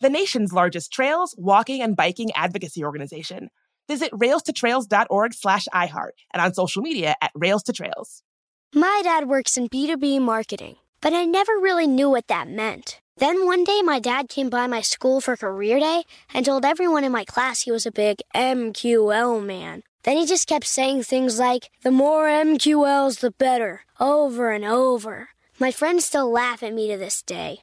[0.00, 3.50] the nation's largest trails, walking, and biking advocacy organization.
[3.88, 8.22] Visit railstotrails.org slash iHeart and on social media at Rails to Trails.
[8.74, 13.00] My dad works in B2B marketing, but I never really knew what that meant.
[13.16, 17.02] Then one day, my dad came by my school for career day and told everyone
[17.02, 19.82] in my class he was a big MQL man.
[20.04, 25.30] Then he just kept saying things like, the more MQLs, the better, over and over.
[25.58, 27.62] My friends still laugh at me to this day.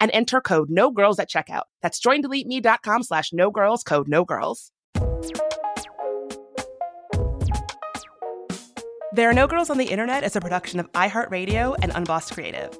[0.00, 1.64] and enter code no girls at checkout.
[1.82, 4.70] That's joindeleteme.com slash no girls, code no girls.
[9.14, 12.76] There Are No Girls on the Internet is a production of iHeartRadio and Unbossed Creative.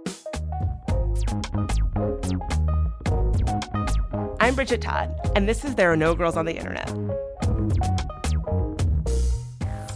[4.41, 6.89] I'm Bridget Todd, and this is There Are No Girls on the Internet.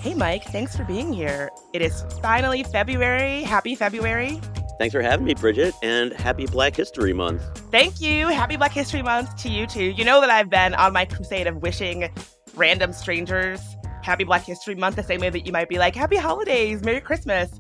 [0.01, 1.51] Hey, Mike, thanks for being here.
[1.73, 3.43] It is finally February.
[3.43, 4.41] Happy February.
[4.79, 7.43] Thanks for having me, Bridget, and happy Black History Month.
[7.71, 8.29] Thank you.
[8.29, 9.83] Happy Black History Month to you, too.
[9.83, 12.11] You know that I've been on my crusade of wishing
[12.55, 13.61] random strangers
[14.03, 17.01] Happy Black History Month the same way that you might be like, Happy Holidays, Merry
[17.01, 17.51] Christmas.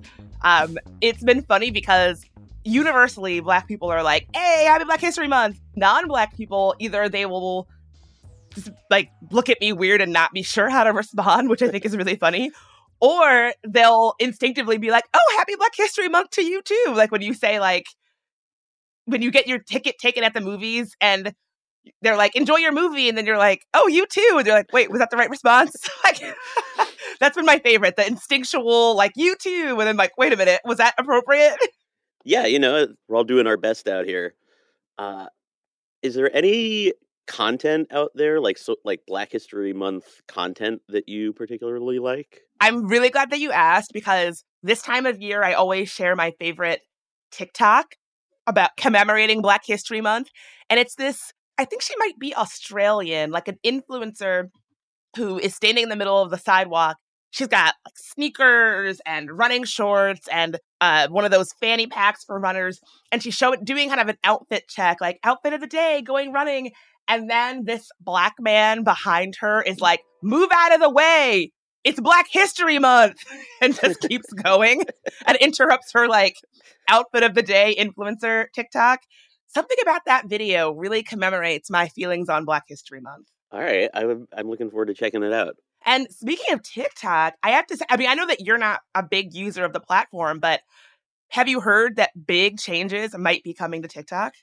[0.43, 2.25] Um, it's been funny because
[2.65, 5.61] universally, Black people are like, Hey, Happy Black History Month.
[5.77, 7.69] Non Black people, either they will
[8.55, 11.69] just like look at me weird and not be sure how to respond, which I
[11.69, 12.50] think is really funny.
[13.01, 17.23] Or they'll instinctively be like, "Oh, happy Black History Month to you too!" Like when
[17.23, 17.87] you say like,
[19.07, 21.33] when you get your ticket taken at the movies and
[22.03, 23.09] they're like, enjoy your movie.
[23.09, 24.35] And then you're like, oh, you too.
[24.37, 25.89] And they're like, wait, was that the right response?
[26.05, 26.21] like,
[27.21, 29.77] that's been my favorite, the instinctual, like, you too.
[29.79, 31.57] And then, like, wait a minute, was that appropriate?
[32.25, 34.35] Yeah, you know, we're all doing our best out here.
[34.99, 35.27] Uh,
[36.03, 36.93] is there any
[37.28, 42.41] content out there, like, so, like Black History Month content that you particularly like?
[42.61, 46.33] I'm really glad that you asked because this time of year, I always share my
[46.41, 46.81] favorite
[47.31, 47.94] TikTok
[48.47, 50.31] about commemorating Black History Month.
[50.69, 54.44] And it's this I think she might be Australian, like an influencer
[55.17, 56.97] who is standing in the middle of the sidewalk.
[57.31, 62.38] She's got like sneakers and running shorts and uh, one of those fanny packs for
[62.38, 62.81] runners.
[63.12, 66.33] And she's showing doing kind of an outfit check, like outfit of the day, going
[66.33, 66.71] running.
[67.09, 71.53] And then this black man behind her is like, move out of the way.
[71.85, 73.17] It's Black History Month.
[73.62, 74.82] and just keeps going
[75.27, 76.37] and interrupts her like
[76.88, 79.00] outfit of the day influencer TikTok
[79.49, 83.27] something about that video really commemorates my feelings on Black History Month.
[83.50, 85.56] All right, I'm I'm looking forward to checking it out.
[85.87, 88.81] And speaking of TikTok, I have to say, I mean, I know that you're not
[88.94, 90.61] a big user of the platform, but
[91.31, 94.35] have you heard that big changes might be coming to TikTok?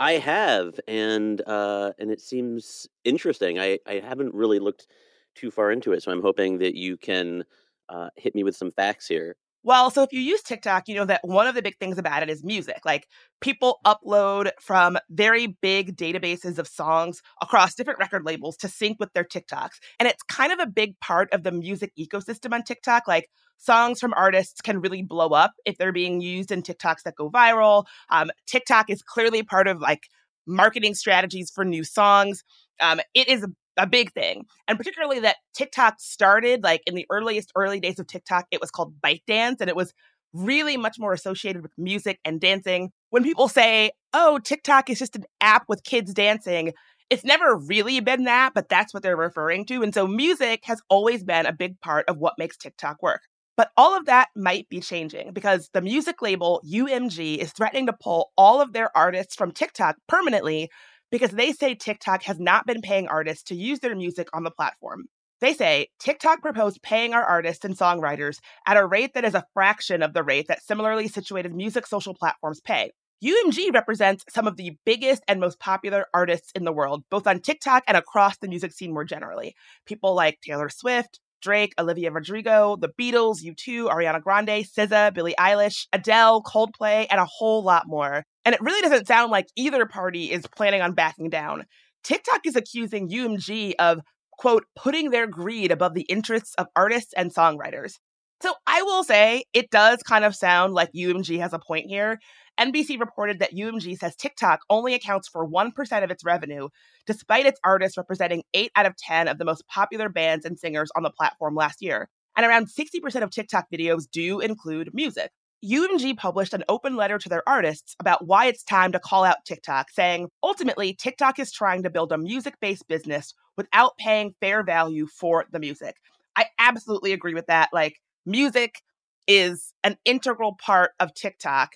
[0.00, 3.58] I have, and uh, and it seems interesting.
[3.60, 4.86] I I haven't really looked
[5.34, 7.44] too far into it, so I'm hoping that you can
[7.88, 9.36] uh, hit me with some facts here.
[9.62, 12.22] Well, so if you use TikTok, you know that one of the big things about
[12.22, 12.80] it is music.
[12.84, 13.06] Like
[13.42, 19.12] people upload from very big databases of songs across different record labels to sync with
[19.12, 19.78] their TikToks.
[19.98, 23.06] And it's kind of a big part of the music ecosystem on TikTok.
[23.06, 23.28] Like
[23.58, 27.30] songs from artists can really blow up if they're being used in TikToks that go
[27.30, 27.84] viral.
[28.08, 30.04] Um, TikTok is clearly part of like
[30.46, 32.42] marketing strategies for new songs.
[32.80, 33.46] Um, it is
[33.76, 34.46] a big thing.
[34.68, 38.70] And particularly that TikTok started like in the earliest early days of TikTok, it was
[38.70, 39.92] called ByteDance and it was
[40.32, 42.90] really much more associated with music and dancing.
[43.10, 46.72] When people say, oh, TikTok is just an app with kids dancing,
[47.10, 49.82] it's never really been that, but that's what they're referring to.
[49.82, 53.22] And so music has always been a big part of what makes TikTok work.
[53.56, 57.92] But all of that might be changing because the music label UMG is threatening to
[57.92, 60.70] pull all of their artists from TikTok permanently
[61.10, 64.50] because they say TikTok has not been paying artists to use their music on the
[64.50, 65.06] platform.
[65.40, 69.46] They say TikTok proposed paying our artists and songwriters at a rate that is a
[69.54, 72.90] fraction of the rate that similarly situated music social platforms pay.
[73.24, 77.40] UMG represents some of the biggest and most popular artists in the world, both on
[77.40, 79.54] TikTok and across the music scene more generally.
[79.86, 85.86] People like Taylor Swift, Drake, Olivia Rodrigo, The Beatles, U2, Ariana Grande, SZA, Billie Eilish,
[85.92, 88.24] Adele, Coldplay, and a whole lot more.
[88.44, 91.64] And it really doesn't sound like either party is planning on backing down.
[92.02, 94.00] TikTok is accusing UMG of,
[94.32, 97.94] quote, putting their greed above the interests of artists and songwriters.
[98.42, 102.18] So I will say it does kind of sound like UMG has a point here.
[102.58, 106.68] NBC reported that UMG says TikTok only accounts for 1% of its revenue,
[107.06, 110.90] despite its artists representing 8 out of 10 of the most popular bands and singers
[110.96, 112.08] on the platform last year.
[112.36, 115.30] And around 60% of TikTok videos do include music.
[115.64, 119.44] UMG published an open letter to their artists about why it's time to call out
[119.44, 124.62] TikTok, saying, ultimately, TikTok is trying to build a music based business without paying fair
[124.62, 125.96] value for the music.
[126.34, 127.68] I absolutely agree with that.
[127.74, 128.80] Like, music
[129.26, 131.72] is an integral part of TikTok.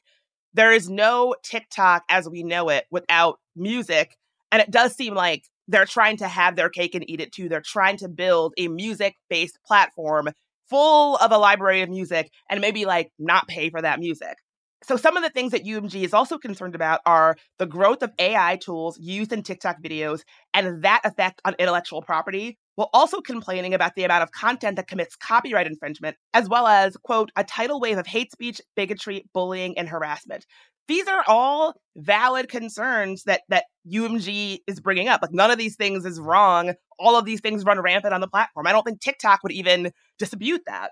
[0.54, 4.16] There is no TikTok as we know it without music.
[4.52, 7.48] And it does seem like they're trying to have their cake and eat it too.
[7.48, 10.28] They're trying to build a music based platform
[10.68, 14.36] full of a library of music and maybe like not pay for that music.
[14.84, 18.12] So, some of the things that UMG is also concerned about are the growth of
[18.18, 20.20] AI tools used in TikTok videos
[20.52, 24.88] and that effect on intellectual property, while also complaining about the amount of content that
[24.88, 29.76] commits copyright infringement, as well as, quote, a tidal wave of hate speech, bigotry, bullying,
[29.78, 30.46] and harassment.
[30.86, 35.22] These are all valid concerns that that UMG is bringing up.
[35.22, 36.74] Like none of these things is wrong.
[36.98, 38.66] All of these things run rampant on the platform.
[38.66, 40.90] I don't think TikTok would even dispute that.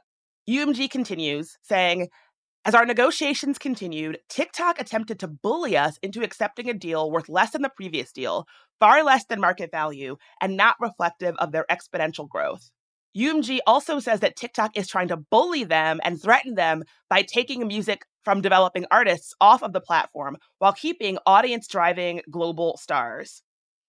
[0.48, 2.08] UMG continues saying,
[2.64, 7.50] as our negotiations continued, TikTok attempted to bully us into accepting a deal worth less
[7.50, 8.46] than the previous deal,
[8.78, 12.70] far less than market value, and not reflective of their exponential growth.
[13.16, 17.66] UMG also says that TikTok is trying to bully them and threaten them by taking
[17.66, 23.42] music from developing artists off of the platform while keeping audience driving global stars.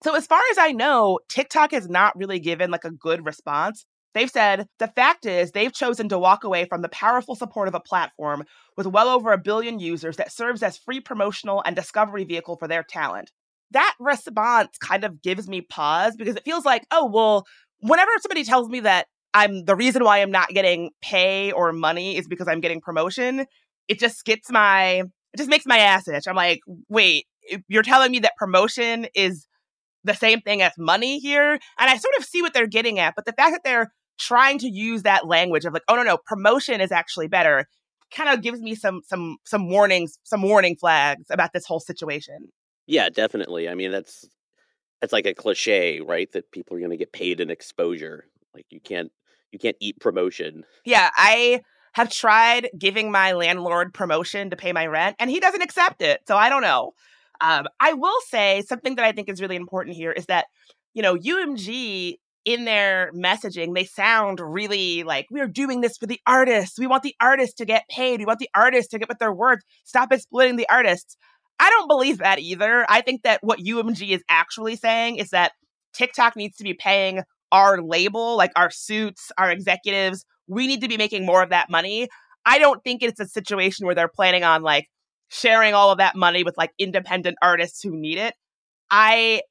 [0.04, 3.86] So, as far as I know, TikTok has not really given like a good response.
[4.14, 7.76] They've said the fact is they've chosen to walk away from the powerful support of
[7.76, 8.44] a platform
[8.78, 12.68] with well over a billion users that serves as free promotional and discovery vehicle for
[12.68, 13.32] their talent.
[13.72, 17.46] That response kind of gives me pause because it feels like, oh, well,
[17.80, 22.18] whenever somebody tells me that I'm the reason why I'm not getting pay or money
[22.18, 23.48] is because I'm getting promotion,
[23.88, 26.28] it just gets my it just makes my ass itch.
[26.28, 27.26] I'm like, wait,
[27.68, 29.48] you're telling me that promotion is
[30.04, 31.54] the same thing as money here?
[31.54, 34.60] And I sort of see what they're getting at, but the fact that they're trying
[34.60, 37.68] to use that language of like, oh no, no, promotion is actually better,
[38.14, 42.50] kind of gives me some some some warnings, some warning flags about this whole situation.
[42.88, 43.70] Yeah, definitely.
[43.70, 44.26] I mean, that's
[45.02, 46.32] that's like a cliche, right?
[46.32, 48.26] That people are going to get paid in exposure.
[48.54, 49.12] Like you can't
[49.52, 50.64] you can't eat promotion.
[50.86, 51.62] Yeah, I
[51.94, 56.22] have tried giving my landlord promotion to pay my rent, and he doesn't accept it.
[56.28, 56.94] So I don't know.
[57.42, 60.46] Um, I will say something that I think is really important here is that,
[60.94, 66.20] you know, UMG in their messaging, they sound really like we're doing this for the
[66.28, 66.78] artists.
[66.78, 68.20] We want the artists to get paid.
[68.20, 69.62] We want the artists to get what they're worth.
[69.84, 71.16] Stop exploiting the artists.
[71.60, 72.86] I don't believe that either.
[72.90, 75.54] I think that what UMG is actually saying is that
[75.94, 77.22] TikTok needs to be paying
[77.52, 81.70] our label, like our suits, our executives, we need to be making more of that
[81.70, 82.10] money.
[82.46, 84.88] I don't think it's a situation where they're planning on like
[85.30, 88.34] sharing all of that money with like independent artists who need it.
[88.92, 89.42] I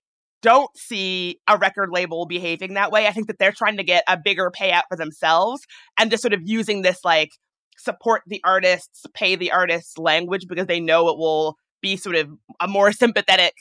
[0.43, 3.07] don't see a record label behaving that way.
[3.07, 5.63] I think that they're trying to get a bigger payout for themselves
[5.99, 7.31] and just sort of using this like
[7.79, 12.31] support the artists, pay the artists language because they know it will be sort of
[12.61, 13.55] a more sympathetic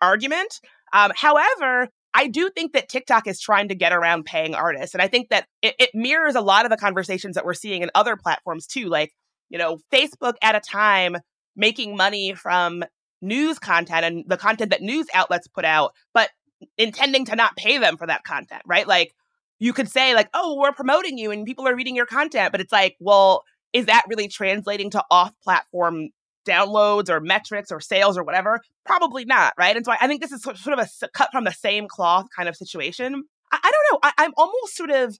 [0.00, 0.60] argument.
[0.92, 4.94] Um, however, I do think that TikTok is trying to get around paying artists.
[4.94, 7.82] And I think that it, it, mirrors a lot of the conversations that we're seeing
[7.82, 8.86] in other platforms too.
[8.86, 9.12] Like
[9.50, 11.16] you know, Facebook at a time
[11.56, 12.84] making money from
[13.20, 16.30] news content and the content that news outlets put out, but
[16.76, 18.86] intending to not pay them for that content, right?
[18.86, 19.14] Like
[19.58, 22.60] you could say like, "Oh, we're promoting you and people are reading your content," but
[22.60, 26.08] it's like, well, is that really translating to off-platform
[26.46, 28.60] downloads or metrics or sales or whatever?
[28.86, 29.76] Probably not, right?
[29.76, 32.48] And so I, think this is sort of a cut from the same cloth kind
[32.48, 33.24] of situation.
[33.52, 33.98] I, I don't know.
[34.02, 35.18] I, I'm almost sort of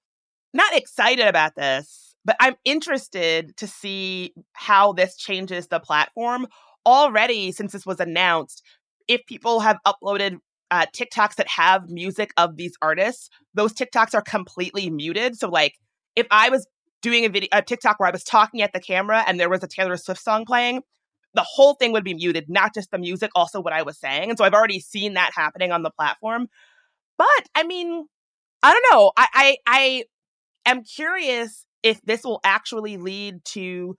[0.54, 6.46] not excited about this, but I'm interested to see how this changes the platform.
[6.88, 8.62] Already, since this was announced,
[9.08, 10.38] if people have uploaded
[10.70, 15.36] uh, TikToks that have music of these artists, those TikToks are completely muted.
[15.36, 15.74] So, like,
[16.16, 16.66] if I was
[17.02, 19.62] doing a video, a TikTok where I was talking at the camera and there was
[19.62, 20.80] a Taylor Swift song playing,
[21.34, 24.30] the whole thing would be muted, not just the music, also what I was saying.
[24.30, 26.48] And so I've already seen that happening on the platform.
[27.18, 28.06] But I mean,
[28.62, 29.12] I don't know.
[29.14, 30.04] I I, I
[30.64, 33.94] am curious if this will actually lead to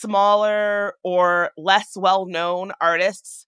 [0.00, 3.46] smaller or less well-known artists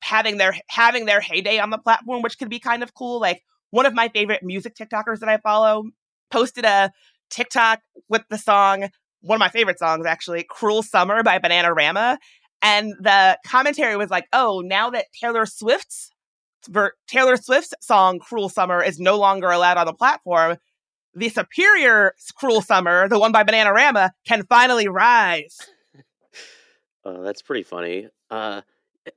[0.00, 3.20] having their having their heyday on the platform, which could be kind of cool.
[3.20, 5.84] Like one of my favorite music TikTokers that I follow
[6.30, 6.92] posted a
[7.30, 8.88] TikTok with the song,
[9.20, 12.18] one of my favorite songs actually, Cruel Summer by Bananarama.
[12.62, 16.10] And the commentary was like, oh, now that Taylor Swift's
[17.06, 20.56] Taylor Swift's song Cruel Summer is no longer allowed on the platform,
[21.14, 25.56] the superior Cruel Summer, the one by Bananarama, can finally rise.
[27.06, 28.08] Oh, that's pretty funny.
[28.30, 28.62] Uh,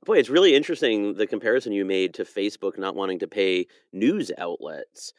[0.04, 4.30] boy, it's really interesting the comparison you made to Facebook not wanting to pay news
[4.38, 5.12] outlets.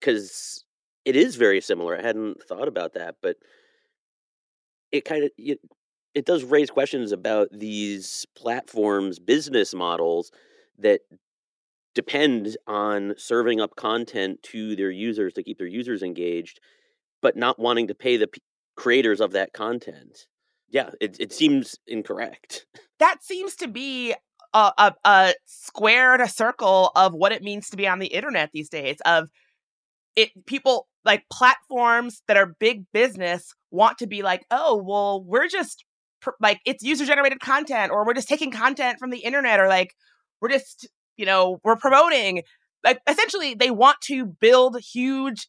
[0.00, 0.68] Because uh,
[1.04, 1.98] it is very similar.
[1.98, 3.36] I hadn't thought about that, but
[4.90, 5.60] it kind of it,
[6.14, 10.32] it does raise questions about these platforms' business models
[10.78, 11.02] that
[11.94, 16.60] depend on serving up content to their users to keep their users engaged,
[17.20, 18.40] but not wanting to pay the p-
[18.76, 20.26] creators of that content.
[20.70, 22.66] Yeah, it, it seems incorrect.
[23.00, 24.12] That seems to be
[24.52, 28.08] a, a, a square and a circle of what it means to be on the
[28.08, 28.96] internet these days.
[29.04, 29.28] Of
[30.16, 35.46] it, people like platforms that are big business want to be like, oh, well, we're
[35.46, 35.84] just
[36.40, 39.94] like it's user generated content, or we're just taking content from the internet, or like
[40.40, 42.42] we're just you know we're promoting.
[42.84, 45.48] Like essentially, they want to build huge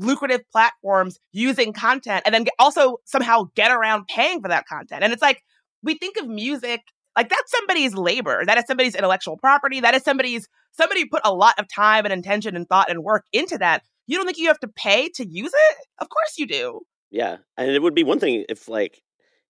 [0.00, 5.02] lucrative platforms using content and then also somehow get around paying for that content.
[5.02, 5.42] And it's like,
[5.82, 6.80] we think of music
[7.16, 11.34] like that's somebody's labor, that is somebody's intellectual property, that is somebody's, somebody put a
[11.34, 13.82] lot of time and intention and thought and work into that.
[14.06, 15.76] You don't think you have to pay to use it?
[15.98, 16.80] Of course you do.
[17.10, 17.38] Yeah.
[17.56, 19.00] And it would be one thing if, like,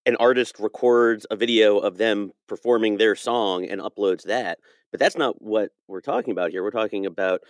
[0.07, 4.59] an artist records a video of them performing their song and uploads that.
[4.91, 6.63] But that's not what we're talking about here.
[6.63, 7.41] We're talking about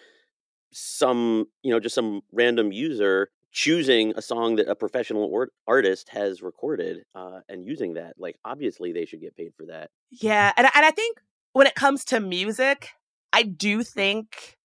[0.72, 6.08] some, you know, just some random user choosing a song that a professional or- artist
[6.10, 8.14] has recorded uh, and using that.
[8.18, 9.90] Like, obviously, they should get paid for that.
[10.10, 11.18] Yeah, and and I think
[11.52, 12.90] when it comes to music,
[13.32, 14.58] I do think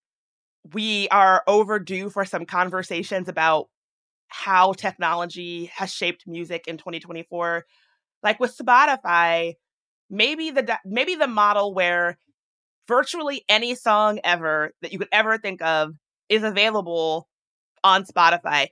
[0.73, 3.69] we are overdue for some conversations about
[4.27, 7.65] how technology has shaped music in 2024.
[8.23, 9.53] Like with Spotify,
[10.09, 12.17] maybe the maybe the model where
[12.87, 15.95] virtually any song ever that you could ever think of
[16.29, 17.27] is available
[17.83, 18.67] on Spotify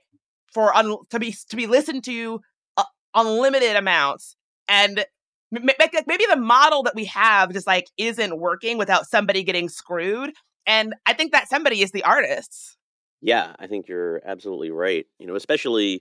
[0.52, 2.40] for un- to be to be listened to
[2.76, 4.36] uh, unlimited amounts.
[4.68, 5.04] And
[5.50, 10.32] maybe the model that we have just like isn't working without somebody getting screwed.
[10.66, 12.76] And i think that somebody is the artists
[13.20, 15.06] yeah i think you're absolutely right.
[15.18, 16.00] You know especially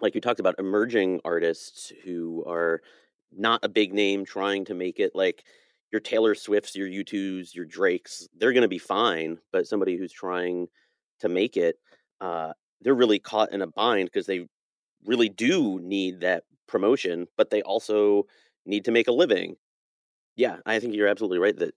[0.00, 2.82] like you talked about emerging artists who are
[3.36, 5.44] not a big name trying to make it like
[5.90, 9.38] your Taylor Swifts, your U2s, your Drakes, they're going to be fine.
[9.52, 10.68] But somebody who's trying
[11.20, 11.76] to make it,
[12.20, 14.46] uh, they're really caught in a bind because they
[15.04, 18.26] really do need that promotion, but they also
[18.66, 19.56] need to make a living.
[20.36, 21.74] Yeah, I think you're absolutely right that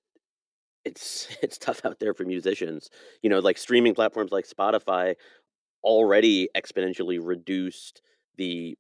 [0.86, 2.90] it's it's tough out there for musicians.
[3.22, 5.16] You know, like streaming platforms like Spotify
[5.84, 8.02] already exponentially reduced
[8.38, 8.78] the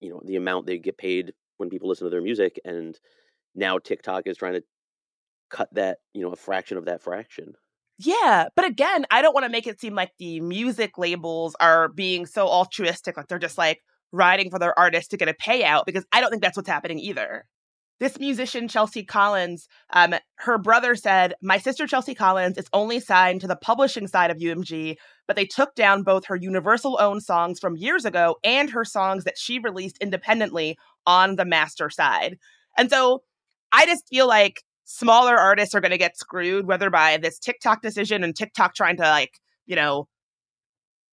[0.00, 2.98] you know the amount they get paid when people listen to their music and
[3.54, 4.62] now TikTok is trying to
[5.50, 7.54] cut that, you know, a fraction of that fraction.
[7.98, 11.88] Yeah, but again, I don't want to make it seem like the music labels are
[11.88, 13.80] being so altruistic, like they're just like
[14.12, 16.98] riding for their artists to get a payout, because I don't think that's what's happening
[16.98, 17.46] either.
[18.00, 23.40] This musician, Chelsea Collins, um, her brother said, My sister, Chelsea Collins, is only signed
[23.42, 24.96] to the publishing side of UMG,
[25.28, 29.22] but they took down both her Universal owned songs from years ago and her songs
[29.24, 32.36] that she released independently on the master side.
[32.76, 33.22] And so
[33.74, 37.82] I just feel like smaller artists are going to get screwed, whether by this TikTok
[37.82, 39.32] decision and TikTok trying to like,
[39.66, 40.06] you know,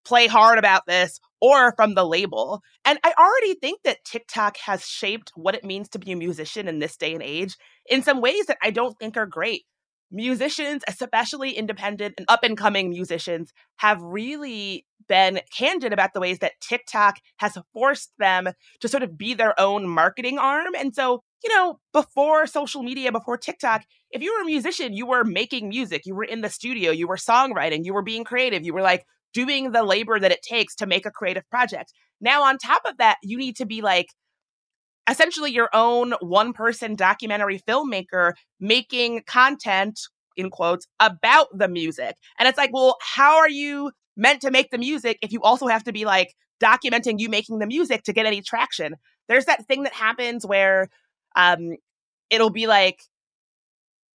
[0.06, 2.62] play hard about this, or from the label.
[2.86, 6.68] And I already think that TikTok has shaped what it means to be a musician
[6.68, 7.56] in this day and age
[7.89, 9.63] in some ways that I don't think are great.
[10.12, 16.39] Musicians, especially independent and up and coming musicians, have really been candid about the ways
[16.39, 18.50] that TikTok has forced them
[18.82, 20.75] to sort of be their own marketing arm.
[20.77, 25.05] And so, you know, before social media, before TikTok, if you were a musician, you
[25.05, 28.63] were making music, you were in the studio, you were songwriting, you were being creative,
[28.63, 31.93] you were like doing the labor that it takes to make a creative project.
[32.19, 34.07] Now, on top of that, you need to be like
[35.10, 40.00] essentially your own one person documentary filmmaker making content
[40.38, 42.15] in quotes about the music.
[42.39, 45.67] And it's like, well, how are you meant to make the music if you also
[45.67, 48.95] have to be like documenting you making the music to get any traction?
[49.27, 50.89] There's that thing that happens where
[51.35, 51.75] um
[52.29, 53.01] it'll be like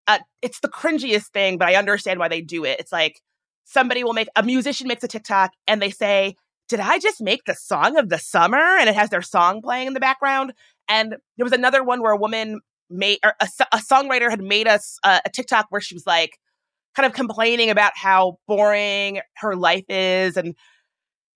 [0.07, 2.79] uh, it's the cringiest thing, but I understand why they do it.
[2.79, 3.21] It's like
[3.65, 6.37] somebody will make a musician makes a TikTok and they say,
[6.69, 8.57] Did I just make the song of the summer?
[8.57, 10.53] And it has their song playing in the background.
[10.89, 14.69] And there was another one where a woman made, or a, a songwriter had made
[14.69, 16.39] us uh, a TikTok where she was like,
[16.95, 20.37] kind of complaining about how boring her life is.
[20.37, 20.55] And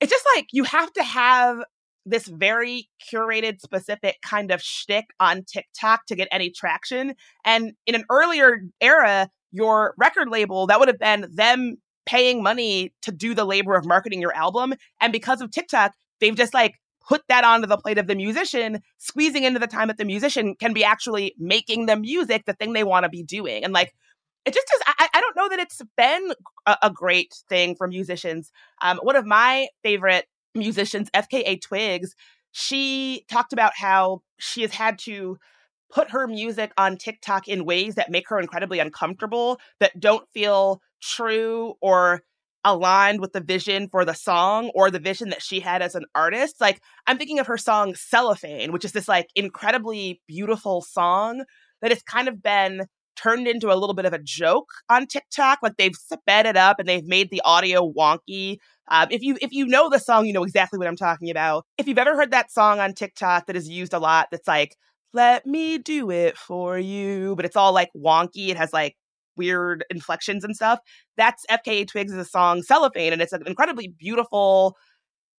[0.00, 1.62] it's just like you have to have
[2.10, 7.14] this very curated, specific kind of shtick on TikTok to get any traction.
[7.44, 11.76] And in an earlier era, your record label, that would have been them
[12.06, 14.74] paying money to do the labor of marketing your album.
[15.00, 16.74] And because of TikTok, they've just like
[17.06, 20.54] put that onto the plate of the musician, squeezing into the time that the musician
[20.54, 23.64] can be actually making the music, the thing they want to be doing.
[23.64, 23.92] And like,
[24.44, 26.32] it just is, I, I don't know that it's been
[26.66, 28.50] a, a great thing for musicians.
[28.80, 32.14] Um, one of my favorite musicians, FKA Twigs,
[32.52, 35.38] she talked about how she has had to
[35.92, 40.80] put her music on TikTok in ways that make her incredibly uncomfortable, that don't feel
[41.02, 42.22] true or
[42.64, 46.04] aligned with the vision for the song or the vision that she had as an
[46.14, 46.60] artist.
[46.60, 51.44] Like I'm thinking of her song Cellophane, which is this like incredibly beautiful song
[51.80, 52.86] that has kind of been
[53.20, 55.60] turned into a little bit of a joke on TikTok.
[55.62, 58.58] Like they've sped it up and they've made the audio wonky.
[58.88, 61.64] Um, if you if you know the song, you know exactly what I'm talking about.
[61.78, 64.76] If you've ever heard that song on TikTok that is used a lot, that's like
[65.12, 68.48] "Let me do it for you," but it's all like wonky.
[68.48, 68.96] It has like
[69.36, 70.80] weird inflections and stuff.
[71.16, 74.76] That's FKA Twigs' song Cellophane, and it's an incredibly beautiful,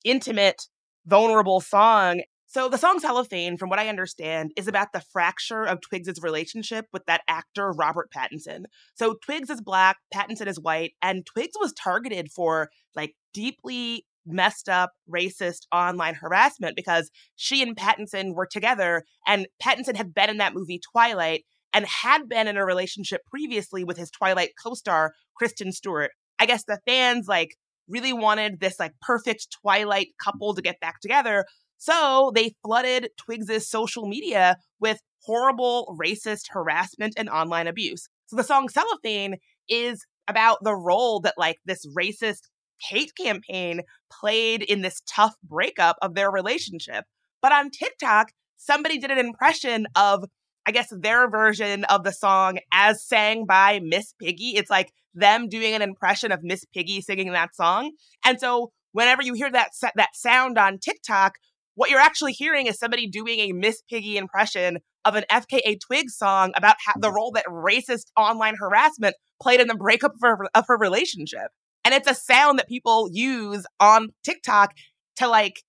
[0.04, 0.68] intimate,
[1.06, 2.22] vulnerable song.
[2.52, 6.86] So the song Cellophane, from what I understand, is about the fracture of Twigs' relationship
[6.92, 8.64] with that actor Robert Pattinson.
[8.94, 14.68] So Twigs is black, Pattinson is white, and Twigs was targeted for like deeply messed
[14.68, 20.40] up racist online harassment because she and Pattinson were together and Pattinson had been in
[20.40, 25.72] that movie Twilight and had been in a relationship previously with his Twilight co-star Kristen
[25.72, 26.12] Stewart.
[26.38, 27.56] I guess the fans like
[27.88, 31.46] really wanted this like perfect Twilight couple to get back together.
[31.82, 38.08] So they flooded Twigs's social media with horrible racist harassment and online abuse.
[38.28, 42.50] So the song Cellophane is about the role that like this racist
[42.82, 47.06] hate campaign played in this tough breakup of their relationship.
[47.42, 50.26] But on TikTok, somebody did an impression of
[50.68, 54.56] I guess their version of the song as sang by Miss Piggy.
[54.56, 57.94] It's like them doing an impression of Miss Piggy singing that song.
[58.24, 61.34] And so whenever you hear that that sound on TikTok,
[61.76, 66.16] what you're actually hearing is somebody doing a Miss Piggy impression of an FKA Twigs
[66.16, 70.66] song about the role that racist online harassment played in the breakup of her, of
[70.68, 71.50] her relationship.
[71.84, 74.74] And it's a sound that people use on TikTok
[75.18, 75.64] to like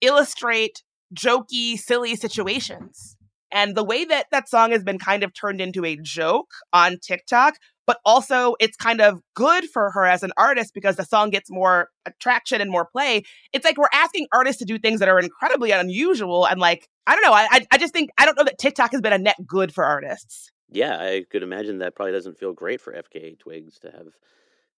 [0.00, 0.82] illustrate
[1.14, 3.16] jokey, silly situations.
[3.50, 6.98] And the way that that song has been kind of turned into a joke on
[6.98, 7.56] TikTok,
[7.86, 11.50] but also it's kind of good for her as an artist because the song gets
[11.50, 13.22] more attraction and more play.
[13.54, 16.46] It's like we're asking artists to do things that are incredibly unusual.
[16.46, 19.00] And like, I don't know, I, I just think, I don't know that TikTok has
[19.00, 20.50] been a net good for artists.
[20.70, 24.08] Yeah, I could imagine that probably doesn't feel great for FKA Twigs to have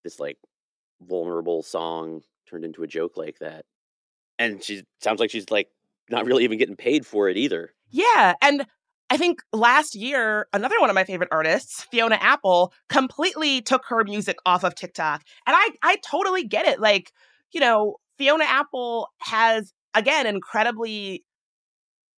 [0.04, 0.38] this like
[1.02, 3.64] vulnerable song turned into a joke like that.
[4.38, 5.68] And she sounds like she's like
[6.10, 7.72] not really even getting paid for it either.
[7.90, 8.34] Yeah.
[8.40, 8.66] And
[9.10, 14.04] I think last year, another one of my favorite artists, Fiona Apple, completely took her
[14.04, 15.22] music off of TikTok.
[15.46, 16.80] And I, I totally get it.
[16.80, 17.12] Like,
[17.52, 21.24] you know, Fiona Apple has, again, incredibly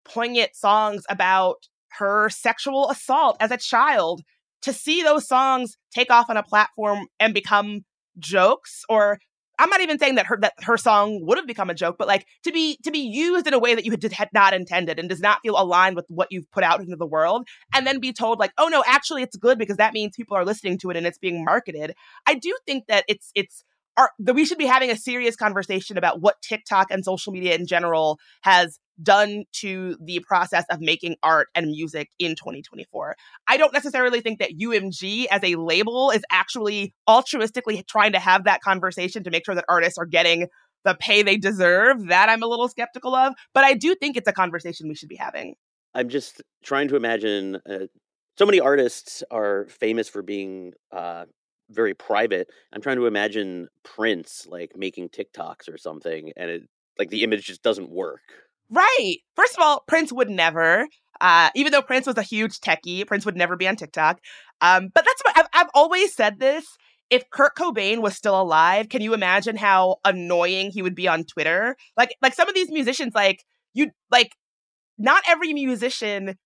[0.05, 4.23] poignant songs about her sexual assault as a child.
[4.63, 7.85] To see those songs take off on a platform and become
[8.21, 9.19] jokes or
[9.59, 12.09] I'm not even saying that her that her song would have become a joke, but
[12.09, 14.99] like to be to be used in a way that you had, had not intended
[14.99, 18.01] and does not feel aligned with what you've put out into the world, and then
[18.01, 20.91] be told like, oh no, actually it's good because that means people are listening to
[20.91, 21.95] it and it's being marketed.
[22.27, 23.65] I do think that it's it's
[23.97, 27.55] are that we should be having a serious conversation about what TikTok and social media
[27.55, 33.17] in general has done to the process of making art and music in 2024.
[33.49, 38.45] I don't necessarily think that UMG as a label is actually altruistically trying to have
[38.45, 40.49] that conversation to make sure that artists are getting
[40.85, 42.09] the pay they deserve.
[42.09, 45.09] That I'm a little skeptical of, but I do think it's a conversation we should
[45.09, 45.55] be having.
[45.95, 47.61] I'm just trying to imagine.
[47.69, 47.87] Uh,
[48.39, 51.27] so many artists are famous for being uh,
[51.71, 52.49] very private.
[52.73, 56.63] I'm trying to imagine Prince like making TikToks or something, and it
[56.99, 58.23] like the image just doesn't work.
[58.71, 59.19] Right.
[59.37, 60.87] First of all, Prince would never.
[61.21, 64.19] Uh, even though Prince was a huge techie, Prince would never be on TikTok.
[64.61, 66.65] Um, but that's what I've, I've always said this.
[67.11, 71.25] If Kurt Cobain was still alive, can you imagine how annoying he would be on
[71.25, 71.77] Twitter?
[71.97, 73.45] Like, like some of these musicians, like
[73.75, 74.33] you, like
[74.99, 76.39] not every musician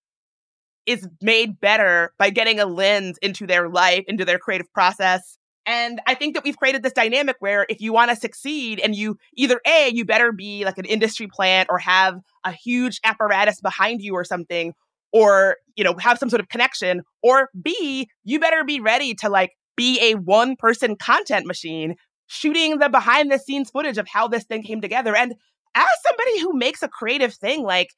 [0.87, 5.37] is made better by getting a lens into their life, into their creative process.
[5.66, 8.94] And I think that we've created this dynamic where if you want to succeed and
[8.94, 13.61] you either A, you better be like an industry plant or have a huge apparatus
[13.61, 14.75] behind you or something,
[15.12, 19.29] or, you know, have some sort of connection, or B, you better be ready to
[19.29, 21.96] like be a one person content machine
[22.29, 25.16] shooting the behind the scenes footage of how this thing came together.
[25.16, 25.35] And
[25.75, 27.90] as somebody who makes a creative thing, like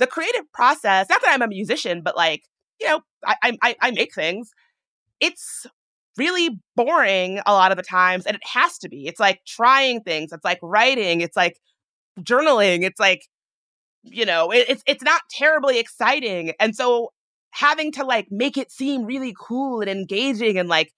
[0.00, 2.42] the creative process, not that I'm a musician, but like,
[2.80, 4.50] you know, I, I, I make things.
[5.20, 5.66] It's
[6.16, 9.06] really boring a lot of the times, and it has to be.
[9.06, 10.32] It's like trying things.
[10.32, 11.20] It's like writing.
[11.20, 11.60] It's like
[12.18, 12.82] journaling.
[12.82, 13.26] It's like,
[14.02, 16.54] you know, it, it's it's not terribly exciting.
[16.58, 17.12] And so
[17.50, 20.92] having to like make it seem really cool and engaging and like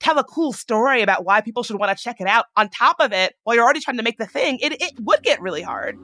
[0.00, 2.96] tell a cool story about why people should want to check it out on top
[3.00, 5.62] of it while you're already trying to make the thing, it, it would get really
[5.62, 5.96] hard.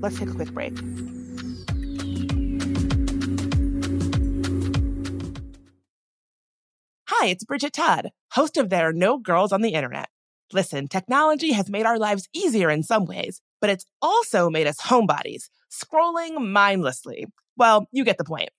[0.00, 0.78] Let's take a quick break.
[7.08, 10.08] Hi, it's Bridget Todd, host of There Are No Girls on the Internet.
[10.52, 14.80] Listen, technology has made our lives easier in some ways, but it's also made us
[14.80, 17.26] homebodies, scrolling mindlessly.
[17.56, 18.50] Well, you get the point.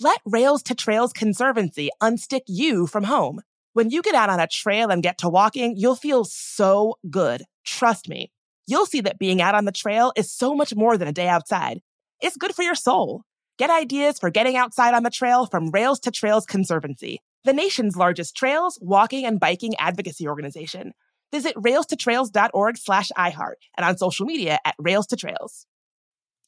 [0.00, 3.42] Let Rails to Trails Conservancy unstick you from home.
[3.74, 7.42] When you get out on a trail and get to walking, you'll feel so good.
[7.64, 8.30] Trust me
[8.66, 11.28] you'll see that being out on the trail is so much more than a day
[11.28, 11.80] outside.
[12.20, 13.22] It's good for your soul.
[13.58, 17.96] Get ideas for getting outside on the trail from Rails to Trails Conservancy, the nation's
[17.96, 20.92] largest trails, walking, and biking advocacy organization.
[21.32, 25.66] Visit railstotrails.org slash iHeart and on social media at Rails to Trails.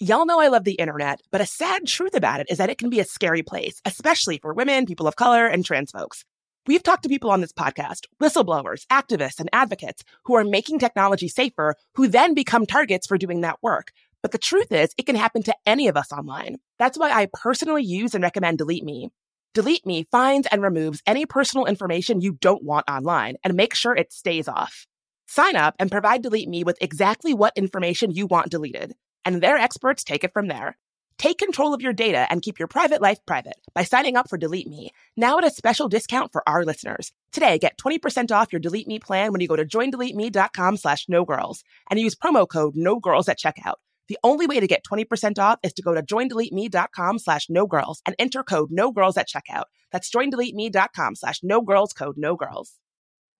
[0.01, 2.79] Y'all know I love the internet, but a sad truth about it is that it
[2.79, 6.25] can be a scary place, especially for women, people of color, and trans folks.
[6.69, 11.27] We've talked to people on this podcast, whistleblowers, activists, and advocates who are making technology
[11.27, 13.91] safer, who then become targets for doing that work.
[14.23, 16.59] But the truth is, it can happen to any of us online.
[16.79, 19.09] That's why I personally use and recommend Delete Me.
[19.55, 23.97] Delete Me finds and removes any personal information you don't want online and make sure
[23.97, 24.87] it stays off.
[25.27, 28.93] Sign up and provide Delete Me with exactly what information you want deleted,
[29.25, 30.77] and their experts take it from there.
[31.19, 34.39] Take control of your data and keep your private life private by signing up for
[34.39, 37.11] Delete Me, now at a special discount for our listeners.
[37.33, 41.25] Today, get 20% off your Delete Me plan when you go to joindeleteme.com slash no
[41.25, 43.75] girls and use promo code no girls at checkout.
[44.07, 48.01] The only way to get 20% off is to go to joindeleteme.com slash no girls
[48.07, 49.65] and enter code no girls at checkout.
[49.91, 52.75] That's joindeleteme.com slash no girls code no girls.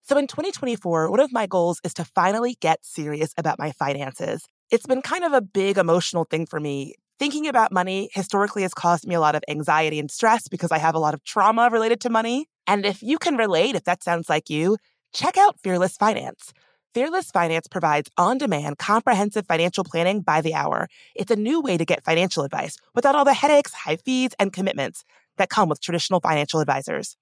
[0.03, 4.49] So in 2024, one of my goals is to finally get serious about my finances.
[4.69, 8.73] It's been kind of a big emotional thing for me Thinking about money historically has
[8.73, 11.69] caused me a lot of anxiety and stress because I have a lot of trauma
[11.69, 12.47] related to money.
[12.65, 14.77] And if you can relate, if that sounds like you,
[15.13, 16.53] check out Fearless Finance.
[16.95, 20.87] Fearless Finance provides on demand, comprehensive financial planning by the hour.
[21.17, 24.53] It's a new way to get financial advice without all the headaches, high fees, and
[24.53, 25.03] commitments
[25.39, 27.17] that come with traditional financial advisors.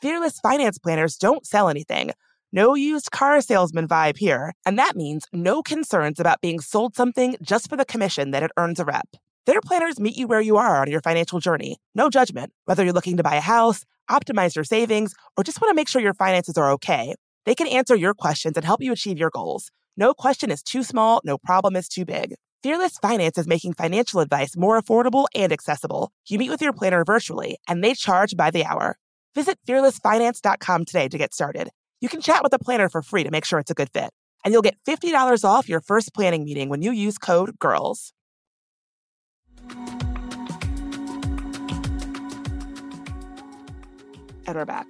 [0.00, 2.12] Fearless Finance planners don't sell anything.
[2.52, 4.54] No used car salesman vibe here.
[4.64, 8.50] And that means no concerns about being sold something just for the commission that it
[8.56, 9.08] earns a rep.
[9.44, 11.78] Their planners meet you where you are on your financial journey.
[11.96, 12.52] No judgment.
[12.66, 15.88] Whether you're looking to buy a house, optimize your savings, or just want to make
[15.88, 19.30] sure your finances are okay, they can answer your questions and help you achieve your
[19.30, 19.72] goals.
[19.96, 22.34] No question is too small, no problem is too big.
[22.62, 26.12] Fearless Finance is making financial advice more affordable and accessible.
[26.28, 28.96] You meet with your planner virtually, and they charge by the hour.
[29.34, 31.68] Visit fearlessfinance.com today to get started.
[32.00, 34.10] You can chat with a planner for free to make sure it's a good fit.
[34.44, 38.12] And you'll get $50 off your first planning meeting when you use code GIRLS.
[44.46, 44.88] And we're back.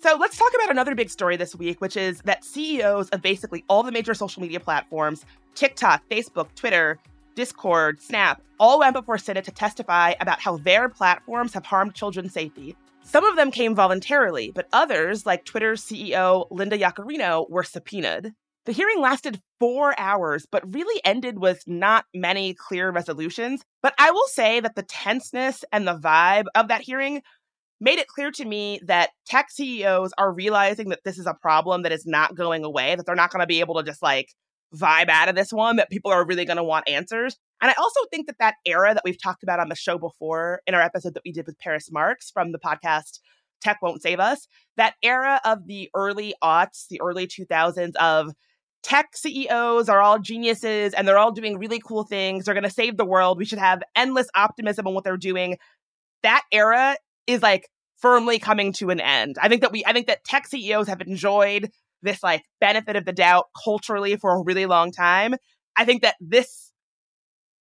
[0.00, 3.64] So let's talk about another big story this week, which is that CEOs of basically
[3.68, 6.98] all the major social media platforms TikTok, Facebook, Twitter
[7.34, 12.32] Discord, Snap, all went before Senate to testify about how their platforms have harmed children's
[12.32, 12.74] safety.
[13.02, 18.32] Some of them came voluntarily, but others, like Twitter's CEO Linda Yaccarino, were subpoenaed.
[18.66, 23.62] The hearing lasted four hours, but really ended with not many clear resolutions.
[23.80, 27.22] But I will say that the tenseness and the vibe of that hearing
[27.80, 31.82] made it clear to me that tech CEOs are realizing that this is a problem
[31.82, 34.32] that is not going away, that they're not going to be able to just like
[34.74, 37.36] vibe out of this one, that people are really going to want answers.
[37.62, 40.60] And I also think that that era that we've talked about on the show before
[40.66, 43.20] in our episode that we did with Paris Marks from the podcast
[43.62, 48.32] Tech Won't Save Us, that era of the early aughts, the early 2000s of
[48.86, 52.44] tech CEOs are all geniuses and they're all doing really cool things.
[52.44, 53.36] They're going to save the world.
[53.36, 55.58] We should have endless optimism on what they're doing.
[56.22, 56.96] That era
[57.26, 59.38] is like firmly coming to an end.
[59.42, 61.68] I think that we I think that tech CEOs have enjoyed
[62.02, 65.34] this like benefit of the doubt culturally for a really long time.
[65.76, 66.70] I think that this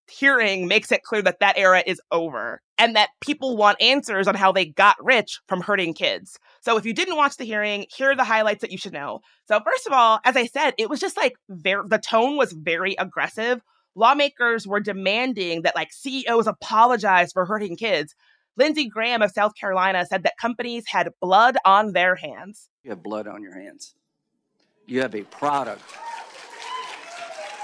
[0.08, 4.36] hearing makes it clear that that era is over and that people want answers on
[4.36, 6.38] how they got rich from hurting kids.
[6.66, 9.20] So if you didn't watch the hearing, here are the highlights that you should know.
[9.48, 12.54] So first of all, as I said, it was just like very the tone was
[12.54, 13.62] very aggressive.
[13.94, 18.16] Lawmakers were demanding that like CEOs apologize for hurting kids.
[18.58, 22.68] Lindsey Graham of South Carolina said that companies had blood on their hands.
[22.84, 23.94] You have blood on your hands.
[24.88, 25.84] You have a product.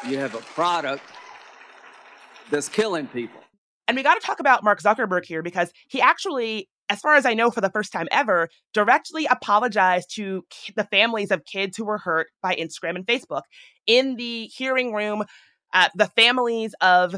[0.08, 1.04] You have a product
[2.52, 3.42] that's killing people.
[3.88, 7.25] And we got to talk about Mark Zuckerberg here because he actually, as far as
[7.25, 10.43] I know, for the first time ever, directly apologized to
[10.75, 13.43] the families of kids who were hurt by Instagram and Facebook.
[13.88, 15.23] In the hearing room,
[15.73, 17.15] uh, the families of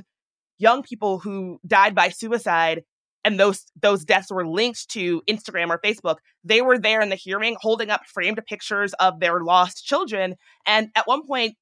[0.59, 2.83] young people who died by suicide
[3.23, 6.17] and those those deaths were linked to Instagram or Facebook.
[6.43, 10.35] They were there in the hearing holding up framed pictures of their lost children.
[10.67, 11.55] And at one point,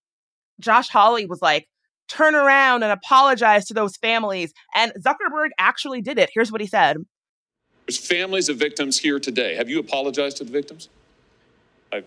[0.60, 1.69] Josh Hawley was like,
[2.10, 4.52] turn around and apologize to those families.
[4.76, 6.30] And Zuckerberg actually did it.
[6.34, 6.97] Here's what he said.
[7.88, 9.56] There's families of victims here today.
[9.56, 10.89] Have you apologized to the victims?
[11.91, 12.04] I,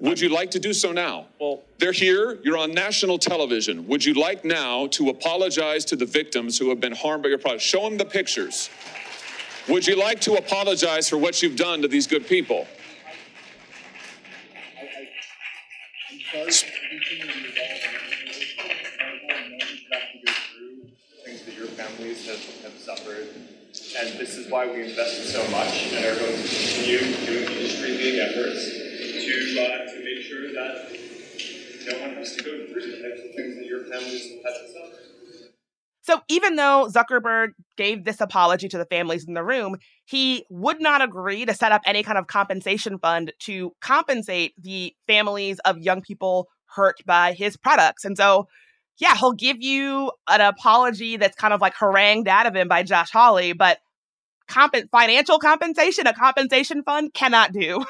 [0.00, 1.26] Would you like to do so now?
[1.40, 2.38] Well, they're here.
[2.42, 3.86] You're on national television.
[3.86, 7.38] Would you like now to apologize to the victims who have been harmed by your
[7.38, 7.62] product?
[7.62, 8.70] Show them the pictures.
[9.68, 12.66] Would you like to apologize for what you've done to these good people?
[16.08, 17.80] Because we continue to evolve
[19.28, 23.35] and have to go through things that your families have, have suffered.
[23.98, 28.20] And this is why we invested so much and are going to continue doing industry-leading
[28.20, 30.90] efforts to, uh, to make sure that
[31.90, 34.60] no one has to go through the types of things that your families have had
[34.60, 35.02] to suffer.
[36.02, 40.80] So even though Zuckerberg gave this apology to the families in the room, he would
[40.80, 45.78] not agree to set up any kind of compensation fund to compensate the families of
[45.78, 48.04] young people hurt by his products.
[48.04, 48.46] And so,
[48.98, 52.84] yeah, he'll give you an apology that's kind of like harangued out of him by
[52.84, 53.78] Josh Hawley, but
[54.48, 57.84] comp- financial compensation, a compensation fund cannot do.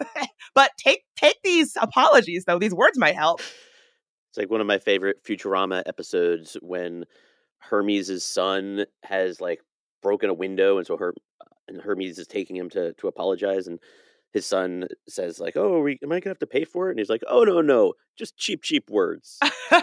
[0.54, 3.40] but take take these apologies though; these words might help.
[4.30, 7.04] It's like one of my favorite Futurama episodes when
[7.58, 9.60] Hermes' son has like
[10.02, 11.14] broken a window, and so her
[11.68, 13.78] and Hermes is taking him to to apologize, and
[14.32, 16.98] his son says like, "Oh, we, am I gonna have to pay for it?" And
[16.98, 19.38] he's like, "Oh no, no, just cheap, cheap words."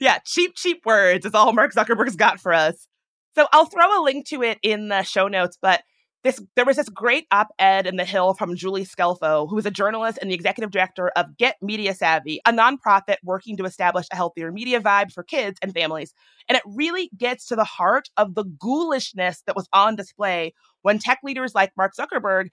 [0.00, 2.86] yeah, cheap, cheap words is all Mark Zuckerberg's got for us.
[3.34, 5.82] So I'll throw a link to it in the show notes, but
[6.24, 9.70] this there was this great op-ed in the Hill from Julie Scelfo, who is a
[9.70, 14.16] journalist and the executive director of Get Media Savvy, a nonprofit working to establish a
[14.16, 16.14] healthier media vibe for kids and families.
[16.48, 20.98] And it really gets to the heart of the ghoulishness that was on display when
[20.98, 22.48] tech leaders like Mark Zuckerberg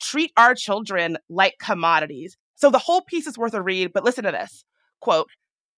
[0.00, 2.36] treat our children like commodities.
[2.54, 4.64] So the whole piece is worth a read, but listen to this.
[5.00, 5.28] Quote,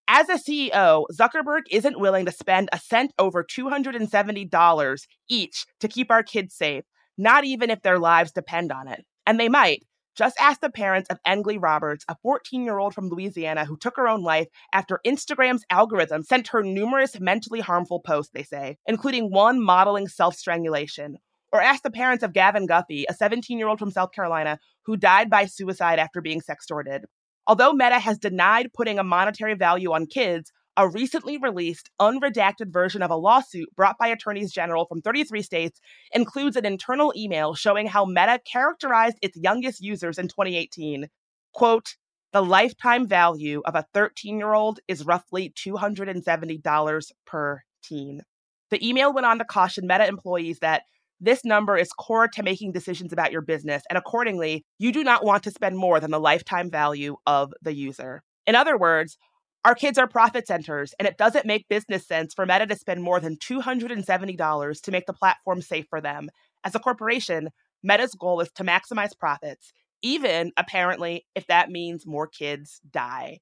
[0.08, 6.10] as a CEO, Zuckerberg isn't willing to spend a cent over $270 each to keep
[6.10, 6.84] our kids safe
[7.16, 9.04] not even if their lives depend on it.
[9.26, 9.84] And they might.
[10.16, 13.96] Just ask the parents of Englyn Roberts, a 14 year old from Louisiana who took
[13.96, 19.32] her own life after Instagram's algorithm sent her numerous mentally harmful posts, they say, including
[19.32, 21.18] one modeling self strangulation.
[21.52, 24.96] Or ask the parents of Gavin Guffey, a 17 year old from South Carolina who
[24.96, 27.02] died by suicide after being sextorted.
[27.46, 33.02] Although Meta has denied putting a monetary value on kids, a recently released, unredacted version
[33.02, 35.80] of a lawsuit brought by attorneys general from 33 states
[36.12, 41.08] includes an internal email showing how Meta characterized its youngest users in 2018.
[41.52, 41.96] Quote,
[42.32, 48.22] the lifetime value of a 13 year old is roughly $270 per teen.
[48.70, 50.82] The email went on to caution Meta employees that
[51.20, 55.24] this number is core to making decisions about your business, and accordingly, you do not
[55.24, 58.22] want to spend more than the lifetime value of the user.
[58.46, 59.16] In other words,
[59.64, 63.02] Our kids are profit centers, and it doesn't make business sense for Meta to spend
[63.02, 66.28] more than $270 to make the platform safe for them.
[66.64, 67.48] As a corporation,
[67.82, 69.72] Meta's goal is to maximize profits,
[70.02, 73.38] even apparently if that means more kids die.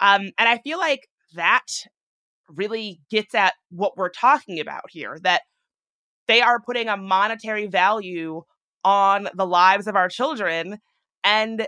[0.00, 1.66] Um, and I feel like that
[2.48, 5.42] really gets at what we're talking about here that
[6.28, 8.42] they are putting a monetary value
[8.84, 10.78] on the lives of our children.
[11.22, 11.66] And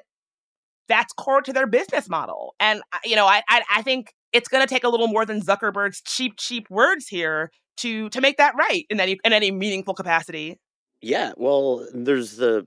[0.89, 2.55] that's core to their business model.
[2.61, 5.41] And you know, I I, I think it's going to take a little more than
[5.41, 9.95] Zuckerberg's cheap cheap words here to to make that right in any in any meaningful
[9.95, 10.59] capacity.
[11.03, 12.67] Yeah, well, there's the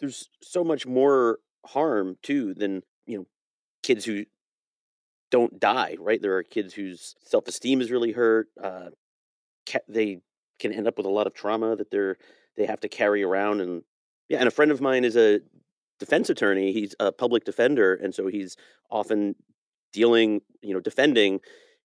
[0.00, 3.26] there's so much more harm too than you know
[3.82, 4.24] kids who
[5.30, 5.96] don't die.
[5.98, 8.48] Right, there are kids whose self esteem is really hurt.
[8.62, 8.90] Uh,
[9.88, 10.20] they
[10.60, 12.16] can end up with a lot of trauma that they're
[12.56, 13.82] they have to carry around and
[14.28, 15.40] yeah and a friend of mine is a
[16.00, 16.72] defense attorney.
[16.72, 18.56] He's a public defender, and so he's
[18.90, 19.36] often
[19.92, 21.40] dealing, you know, defending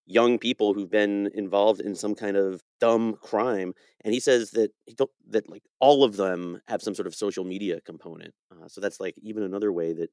[0.08, 3.74] young people who've been involved in some kind of dumb crime.
[4.04, 4.96] And he says that he
[5.30, 8.34] that like all of them have some sort of social media component.
[8.52, 10.10] Uh, so that's like even another way that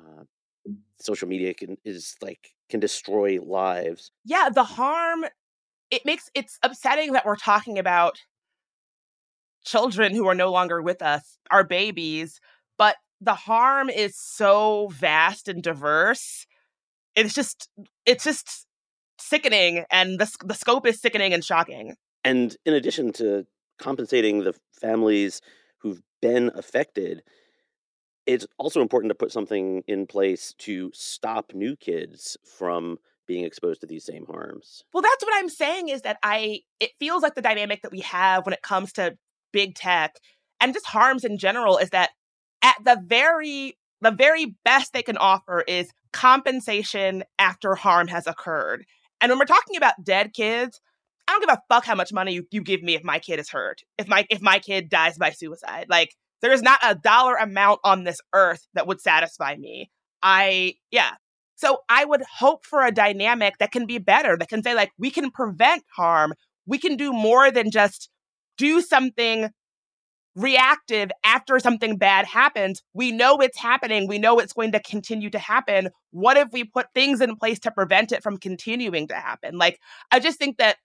[0.00, 0.24] uh,
[1.00, 4.10] social media can is like can destroy lives.
[4.24, 5.24] Yeah, the harm
[5.90, 8.18] it makes it's upsetting that we're talking about
[9.64, 12.40] children who are no longer with us, our babies,
[12.76, 16.46] but the harm is so vast and diverse.
[17.14, 17.68] It's just
[18.06, 18.66] it's just
[19.18, 21.94] sickening and the the scope is sickening and shocking.
[22.24, 23.46] And in addition to
[23.78, 25.40] compensating the families
[25.78, 27.22] who've been affected,
[28.26, 32.98] it's also important to put something in place to stop new kids from
[33.28, 34.82] being exposed to these same harms.
[34.92, 38.00] Well, that's what I'm saying is that I it feels like the dynamic that we
[38.00, 39.16] have when it comes to
[39.52, 40.16] big tech
[40.60, 42.10] and just harms in general is that
[42.62, 48.84] at the very the very best they can offer is compensation after harm has occurred.
[49.20, 50.80] And when we're talking about dead kids,
[51.26, 53.38] I don't give a fuck how much money you, you give me if my kid
[53.38, 53.82] is hurt.
[53.98, 55.86] If my if my kid dies by suicide.
[55.88, 59.90] Like there is not a dollar amount on this earth that would satisfy me.
[60.22, 61.12] I yeah.
[61.58, 64.92] So I would hope for a dynamic that can be better, that can say like
[64.96, 66.34] we can prevent harm.
[66.66, 68.10] We can do more than just
[68.56, 69.50] do something
[70.36, 72.80] reactive after something bad happens.
[72.94, 74.06] We know it's happening.
[74.06, 75.88] We know it's going to continue to happen.
[76.12, 79.58] What if we put things in place to prevent it from continuing to happen?
[79.58, 79.80] Like,
[80.12, 80.76] I just think that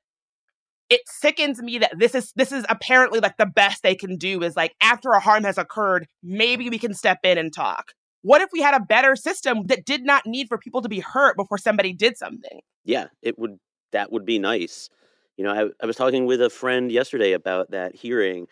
[0.89, 4.41] it sickens me that this is this is apparently like the best they can do
[4.41, 7.93] is like after a harm has occurred, maybe we can step in and talk.
[8.23, 10.99] What if we had a better system that did not need for people to be
[10.99, 12.61] hurt before somebody did something?
[12.83, 13.59] Yeah, it would
[13.91, 14.89] that would be nice.
[15.37, 18.47] You know, I, I was talking with a friend yesterday about that hearing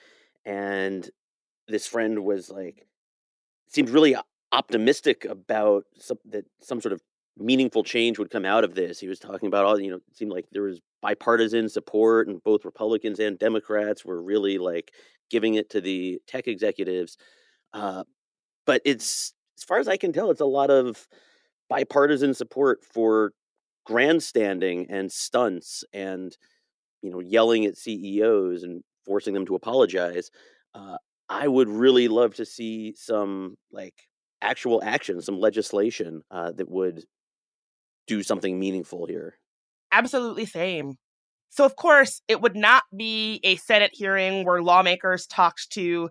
[0.46, 1.10] and
[1.68, 2.86] this friend was like
[3.70, 4.16] seemed really
[4.52, 7.02] optimistic about some, that some sort of
[7.38, 9.00] meaningful change would come out of this.
[9.00, 12.44] He was talking about all, you know, it seemed like there was bipartisan support and
[12.44, 14.92] both Republicans and Democrats were really like
[15.30, 17.18] giving it to the tech executives.
[17.74, 18.04] Uh,
[18.66, 21.08] but it's, as far as I can tell, it's a lot of
[21.70, 23.32] bipartisan support for
[23.86, 26.36] grandstanding and stunts and,
[27.04, 30.32] you know, yelling at CEOs and forcing them to apologize.
[30.74, 30.98] Uh,
[31.30, 33.94] I would really love to see some like
[34.42, 37.04] actual action, some legislation uh, that would
[38.08, 39.36] do something meaningful here.
[39.92, 40.96] Absolutely same.
[41.50, 46.10] So, of course, it would not be a Senate hearing where lawmakers talked to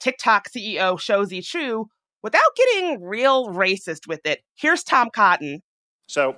[0.00, 1.88] TikTok CEO Shou Zi Chew
[2.22, 4.42] without getting real racist with it.
[4.54, 5.62] Here's Tom Cotton.
[6.06, 6.36] So,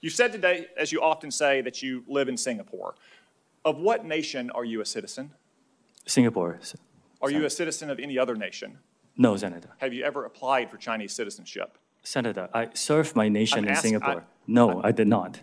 [0.00, 2.94] you said today, as you often say, that you live in Singapore.
[3.64, 5.30] Of what nation are you a citizen?
[6.06, 6.58] Singapore.
[7.20, 8.78] Are you a citizen of any other nation?
[9.16, 9.68] No, Senator.
[9.78, 11.78] Have you ever applied for Chinese citizenship?
[12.02, 14.20] Senator, I served my nation I'm in ask- Singapore.
[14.22, 15.40] I- no, I did not.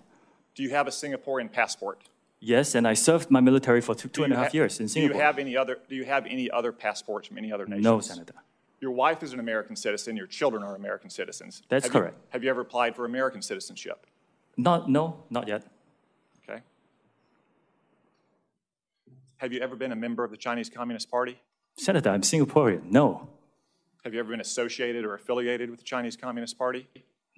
[0.55, 2.03] Do you have a Singaporean passport?
[2.41, 4.55] Yes, and I served my military for two, two Do and a you half ha-
[4.57, 4.89] years in Singapore.
[4.89, 5.21] Do Singapore.
[5.21, 5.77] you have any other?
[5.87, 7.83] Do you have any other passports from any other nation?
[7.83, 8.33] no, Senator.
[8.81, 10.15] Your wife is an American citizen.
[10.15, 11.61] Your children are American citizens.
[11.69, 12.17] That's Have you- correct.
[12.29, 14.05] have you ever applied for American citizenship?
[14.57, 15.63] Not, no, not yet.
[16.47, 16.61] Okay.
[19.37, 21.39] Have you ever been a member of the Chinese Communist Party?
[21.77, 22.83] Senator, I'm Singaporean.
[22.91, 23.29] No,
[24.03, 26.87] Have you ever been associated or affiliated with the Chinese Communist Party?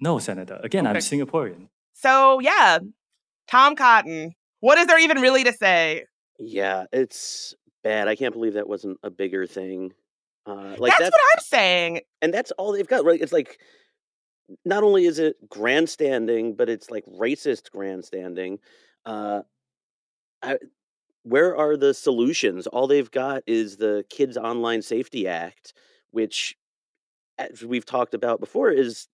[0.00, 0.60] no, Senator.
[0.64, 1.68] Again, I'm Singaporean.
[1.92, 2.78] So, yeah,
[3.46, 4.34] Tom Cotton.
[4.60, 6.06] What is there even really to say?
[6.38, 8.08] Yeah, it's bad.
[8.08, 9.92] I can't believe that wasn't a bigger thing.
[10.44, 12.00] Uh, like that's, that's, what I'm saying.
[12.20, 13.04] and that's all they've got.
[13.04, 13.20] Right?
[13.20, 13.58] It's like
[14.64, 18.58] not only is it grandstanding, but it's like racist grandstanding.
[19.04, 19.42] Uh,
[20.42, 20.58] I,
[21.22, 22.66] where are the solutions?
[22.66, 25.72] All they've got is the Kids Online Safety Act,
[26.10, 26.56] which,
[27.38, 29.08] as we've talked about before, is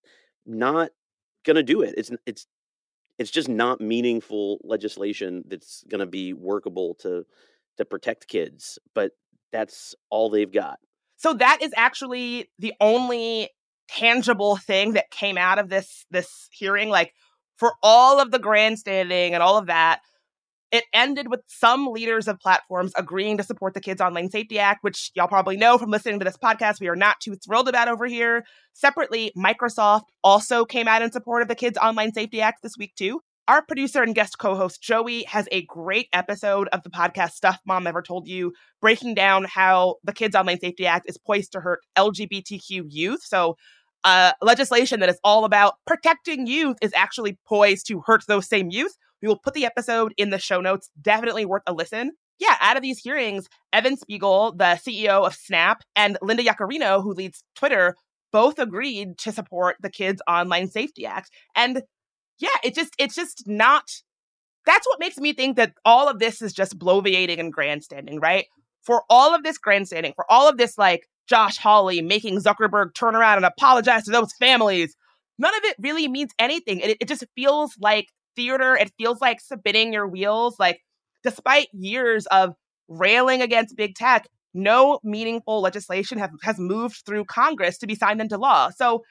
[0.47, 0.91] not
[1.45, 1.95] going to do it.
[1.97, 2.47] It's it's
[3.18, 7.26] it's just not meaningful legislation that's going to be workable to
[7.76, 8.79] to protect kids.
[8.95, 9.12] But
[9.53, 10.79] that's all they've got.
[11.19, 13.51] So that is actually the only
[13.89, 16.89] tangible thing that came out of this this hearing.
[16.89, 17.12] Like
[17.57, 20.01] for all of the grandstanding and all of that,
[20.71, 24.85] it ended with some leaders of platforms agreeing to support the Kids Online Safety Act,
[24.85, 26.81] which y'all probably know from listening to this podcast.
[26.81, 28.45] We are not too thrilled about over here.
[28.75, 32.95] Separately, Microsoft also came out in support of the Kids Online Safety Act this week,
[32.97, 33.21] too.
[33.49, 37.59] Our producer and guest co host, Joey, has a great episode of the podcast Stuff
[37.67, 41.61] Mom Never Told You, breaking down how the Kids Online Safety Act is poised to
[41.61, 43.23] hurt LGBTQ youth.
[43.23, 43.57] So,
[44.05, 48.69] uh, legislation that is all about protecting youth is actually poised to hurt those same
[48.69, 48.93] youth.
[49.23, 50.91] We will put the episode in the show notes.
[51.01, 52.13] Definitely worth a listen.
[52.39, 57.15] Yeah, out of these hearings, Evan Spiegel, the CEO of Snap, and Linda Yaccarino, who
[57.15, 57.97] leads Twitter,
[58.31, 61.31] both agreed to support the Kids Online Safety Act.
[61.57, 61.83] And
[62.39, 63.84] yeah, it just it's just not
[64.66, 68.47] that's what makes me think that all of this is just bloviating and grandstanding, right?
[68.82, 73.16] For all of this grandstanding, for all of this like Josh Hawley making Zuckerberg turn
[73.16, 74.95] around and apologize to those families,
[75.39, 76.80] none of it really means anything.
[76.80, 78.76] It, it just feels like theater.
[78.76, 80.57] It feels like spinning your wheels.
[80.59, 80.80] Like,
[81.22, 82.55] despite years of
[82.89, 88.20] railing against big tech, no meaningful legislation have, has moved through Congress to be signed
[88.20, 88.70] into law.
[88.70, 89.03] So,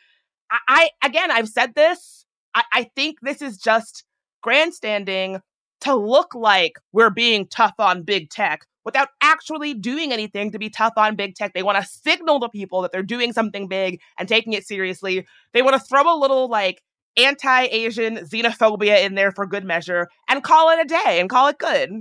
[0.52, 2.26] I, I again, I've said this.
[2.58, 4.04] I, I think this is just
[4.42, 5.42] grandstanding
[5.82, 10.72] to look like we're being tough on big tech without actually doing anything to be
[10.72, 11.54] tough on big tech.
[11.54, 15.28] They want to signal to people that they're doing something big and taking it seriously.
[15.54, 16.82] They want to throw a little like
[17.16, 21.50] anti Asian xenophobia in there for good measure and call it a day and call
[21.50, 21.92] it good.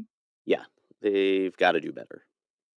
[0.47, 0.63] Yeah,
[1.03, 2.25] they've got to do better.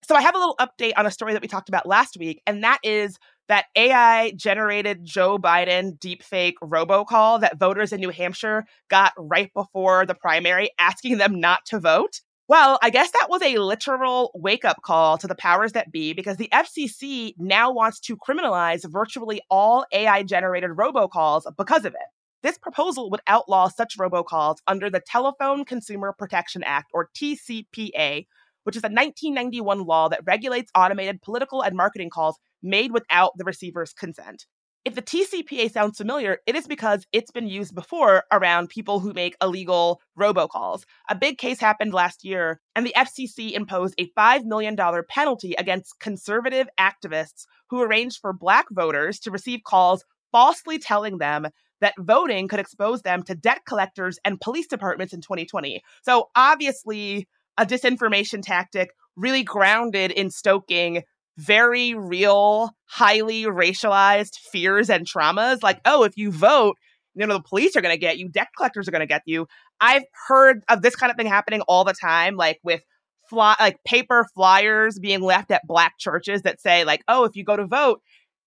[0.10, 2.42] So I have a little update on a story that we talked about last week,
[2.48, 8.66] and that is that AI generated Joe Biden deepfake robocall that voters in New Hampshire
[8.90, 12.22] got right before the primary, asking them not to vote.
[12.48, 16.14] Well, I guess that was a literal wake up call to the powers that be
[16.14, 22.08] because the FCC now wants to criminalize virtually all AI generated robocalls because of it.
[22.42, 28.26] This proposal would outlaw such robocalls under the Telephone Consumer Protection Act, or TCPA,
[28.64, 33.44] which is a 1991 law that regulates automated political and marketing calls made without the
[33.44, 34.46] receiver's consent.
[34.86, 39.14] If the TCPA sounds familiar, it is because it's been used before around people who
[39.14, 40.84] make illegal robocalls.
[41.10, 44.78] A big case happened last year, and the FCC imposed a $5 million
[45.10, 51.48] penalty against conservative activists who arranged for Black voters to receive calls falsely telling them
[51.82, 55.82] that voting could expose them to debt collectors and police departments in 2020.
[56.04, 57.28] So, obviously,
[57.60, 61.04] a disinformation tactic really grounded in stoking
[61.38, 65.62] very real, highly racialized fears and traumas.
[65.62, 66.78] Like, oh, if you vote,
[67.16, 69.24] you know, the police are going to get you, debt collectors are going to get
[69.26, 69.46] you.
[69.82, 72.82] I've heard of this kind of thing happening all the time, like with
[73.30, 77.44] fly, like paper flyers being left at black churches that say, like, oh, if you
[77.44, 78.02] go to vote,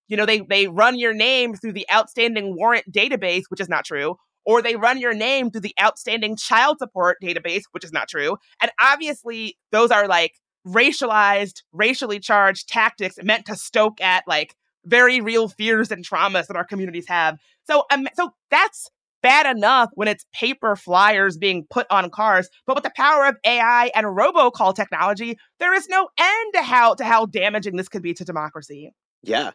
[0.09, 3.85] you know, they they run your name through the outstanding warrant database, which is not
[3.85, 8.09] true, or they run your name through the outstanding child support database, which is not
[8.09, 8.37] true.
[8.61, 10.35] And obviously, those are like
[10.67, 16.57] racialized, racially charged tactics meant to stoke at like very real fears and traumas that
[16.57, 17.39] our communities have.
[17.67, 18.91] So, um, so that's
[19.23, 23.37] bad enough when it's paper flyers being put on cars, but with the power of
[23.45, 28.03] AI and robocall technology, there is no end to how to how damaging this could
[28.03, 28.93] be to democracy.
[29.23, 29.53] Yeah,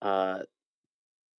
[0.00, 0.40] uh,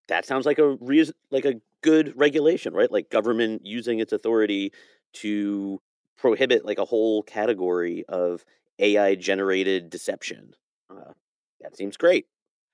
[0.08, 2.92] that sounds like a reason, like a good regulation, right?
[2.92, 4.72] Like government using its authority
[5.14, 5.82] to
[6.18, 8.46] prohibit like a whole category of
[8.80, 10.54] AI generated deception.
[10.90, 11.14] Uh,
[11.62, 12.26] that seems great.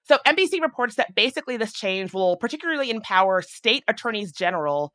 [0.03, 4.91] So NBC reports that basically this change will particularly empower state attorneys general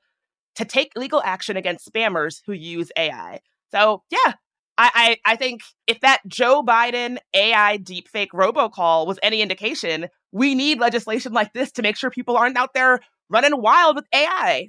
[0.57, 3.41] to take legal action against spammers who use AI.
[3.71, 4.35] So yeah,
[4.77, 10.55] I, I, I think if that Joe Biden AI deepfake robocall was any indication, we
[10.55, 14.69] need legislation like this to make sure people aren't out there running wild with AI.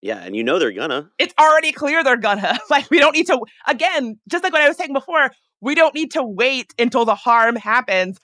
[0.00, 1.10] Yeah, and you know they're gonna.
[1.18, 2.58] It's already clear they're gonna.
[2.70, 3.38] Like we don't need to
[3.68, 5.30] again, just like what I was saying before,
[5.60, 8.18] we don't need to wait until the harm happens.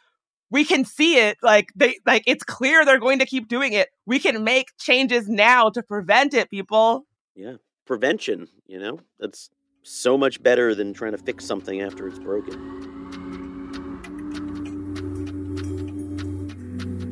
[0.50, 3.90] We can see it like they like it's clear they're going to keep doing it.
[4.06, 7.04] We can make changes now to prevent it, people.
[7.36, 7.56] Yeah.
[7.86, 9.00] Prevention, you know?
[9.18, 9.50] That's
[9.88, 12.54] so much better than trying to fix something after it's broken.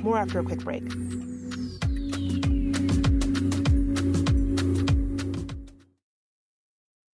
[0.03, 0.83] More after a quick break.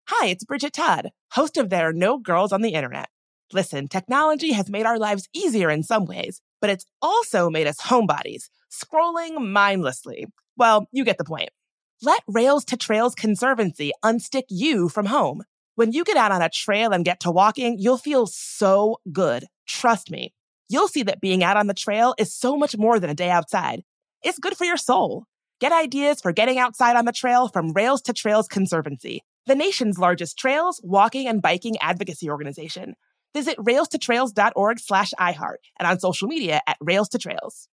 [0.09, 3.09] Hi, it's Bridget Todd, host of There Are No Girls on the Internet.
[3.53, 7.80] Listen, technology has made our lives easier in some ways, but it's also made us
[7.82, 10.26] homebodies, scrolling mindlessly.
[10.57, 11.49] Well, you get the point.
[12.03, 15.43] Let Rails to Trails Conservancy unstick you from home.
[15.76, 19.46] When you get out on a trail and get to walking, you'll feel so good.
[19.68, 20.34] Trust me.
[20.70, 23.30] You'll see that being out on the trail is so much more than a day
[23.30, 23.84] outside.
[24.24, 25.26] It's good for your soul.
[25.60, 29.98] Get ideas for getting outside on the trail from Rails to Trails Conservancy, the nation's
[29.98, 32.96] largest trails, walking, and biking advocacy organization.
[33.34, 37.70] Visit railstotrails.org slash iHeart and on social media at Rails to Trails.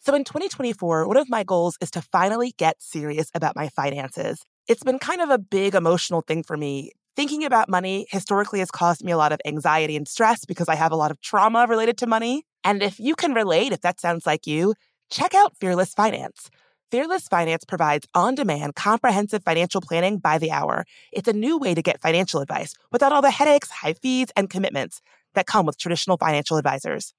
[0.00, 4.40] So in 2024, one of my goals is to finally get serious about my finances.
[4.66, 6.92] It's been kind of a big emotional thing for me.
[7.20, 10.74] Thinking about money historically has caused me a lot of anxiety and stress because I
[10.74, 12.46] have a lot of trauma related to money.
[12.64, 14.72] And if you can relate, if that sounds like you,
[15.10, 16.48] check out Fearless Finance.
[16.90, 20.86] Fearless Finance provides on demand, comprehensive financial planning by the hour.
[21.12, 24.48] It's a new way to get financial advice without all the headaches, high fees, and
[24.48, 25.02] commitments
[25.34, 27.12] that come with traditional financial advisors.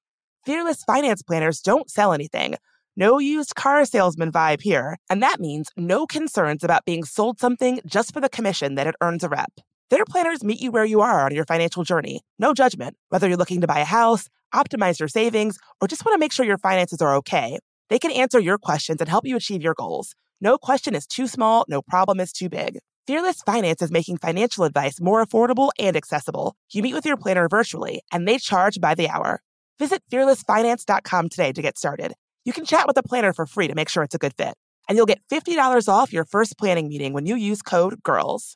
[0.47, 2.55] Fearless Finance planners don't sell anything.
[2.95, 7.81] No used car salesman vibe here, and that means no concerns about being sold something
[7.85, 9.51] just for the commission that it earns a rep.
[9.91, 12.21] Their planners meet you where you are on your financial journey.
[12.39, 16.15] No judgment, whether you're looking to buy a house, optimize your savings, or just want
[16.15, 17.59] to make sure your finances are okay.
[17.89, 20.15] They can answer your questions and help you achieve your goals.
[20.39, 22.79] No question is too small, no problem is too big.
[23.05, 26.55] Fearless Finance is making financial advice more affordable and accessible.
[26.71, 29.41] You meet with your planner virtually, and they charge by the hour.
[29.77, 32.13] Visit fearlessfinance.com today to get started.
[32.45, 34.53] You can chat with a planner for free to make sure it's a good fit.
[34.87, 38.55] And you'll get $50 off your first planning meeting when you use code GIRLS.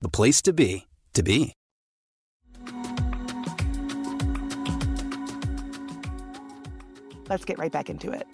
[0.00, 1.52] the place to be, to be.
[7.28, 8.26] Let's get right back into it.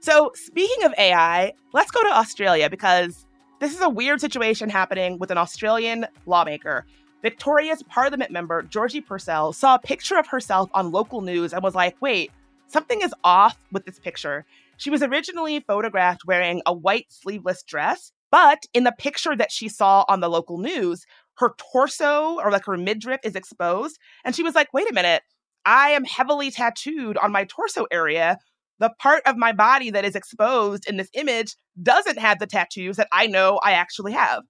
[0.00, 3.26] So, speaking of AI, let's go to Australia because
[3.58, 6.84] this is a weird situation happening with an Australian lawmaker.
[7.22, 11.74] Victoria's parliament member, Georgie Purcell, saw a picture of herself on local news and was
[11.74, 12.30] like, wait,
[12.66, 14.44] something is off with this picture.
[14.76, 19.68] She was originally photographed wearing a white sleeveless dress, but in the picture that she
[19.68, 21.04] saw on the local news,
[21.38, 23.98] her torso or like her midriff is exposed.
[24.24, 25.22] And she was like, wait a minute,
[25.64, 28.38] I am heavily tattooed on my torso area.
[28.80, 32.96] The part of my body that is exposed in this image doesn't have the tattoos
[32.96, 34.42] that I know I actually have.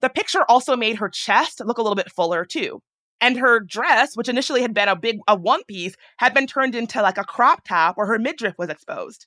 [0.00, 2.80] The picture also made her chest look a little bit fuller too.
[3.20, 6.74] And her dress, which initially had been a big a one piece, had been turned
[6.74, 9.26] into like a crop top where her midriff was exposed.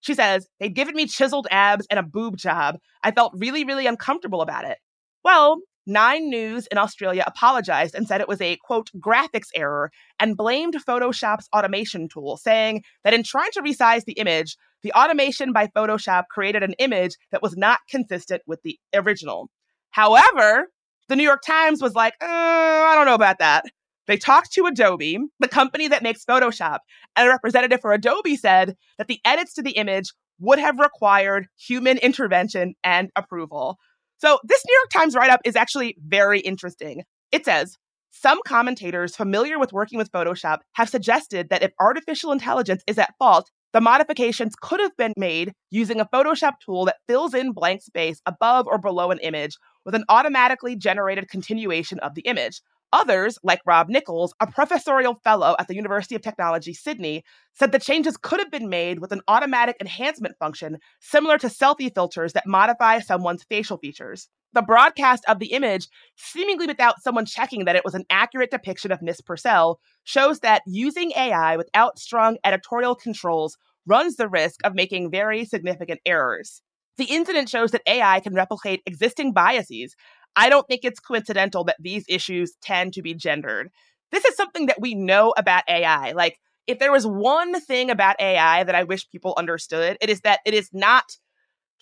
[0.00, 2.76] She says, they'd given me chiseled abs and a boob job.
[3.02, 4.78] I felt really, really uncomfortable about it.
[5.24, 9.90] Well, Nine News in Australia apologized and said it was a quote graphics error
[10.20, 15.52] and blamed Photoshop's automation tool, saying that in trying to resize the image, the automation
[15.52, 19.48] by Photoshop created an image that was not consistent with the original.
[19.90, 20.66] However,
[21.08, 23.64] the New York Times was like, uh, I don't know about that.
[24.08, 26.78] They talked to Adobe, the company that makes Photoshop,
[27.14, 31.46] and a representative for Adobe said that the edits to the image would have required
[31.56, 33.78] human intervention and approval.
[34.16, 37.02] So, this New York Times write up is actually very interesting.
[37.30, 37.76] It says,
[38.10, 43.14] some commentators familiar with working with Photoshop have suggested that if artificial intelligence is at
[43.18, 47.82] fault, the modifications could have been made using a Photoshop tool that fills in blank
[47.82, 52.62] space above or below an image with an automatically generated continuation of the image.
[52.92, 57.22] Others, like Rob Nicholls, a professorial fellow at the University of Technology, Sydney,
[57.52, 61.94] said the changes could have been made with an automatic enhancement function similar to selfie
[61.94, 64.28] filters that modify someone's facial features.
[64.54, 68.90] The broadcast of the image, seemingly without someone checking that it was an accurate depiction
[68.90, 74.74] of Miss Purcell, shows that using AI without strong editorial controls runs the risk of
[74.74, 76.62] making very significant errors.
[76.96, 79.94] The incident shows that AI can replicate existing biases.
[80.38, 83.70] I don't think it's coincidental that these issues tend to be gendered.
[84.12, 86.12] This is something that we know about AI.
[86.12, 86.36] Like,
[86.68, 90.38] if there was one thing about AI that I wish people understood, it is that
[90.46, 91.04] it is not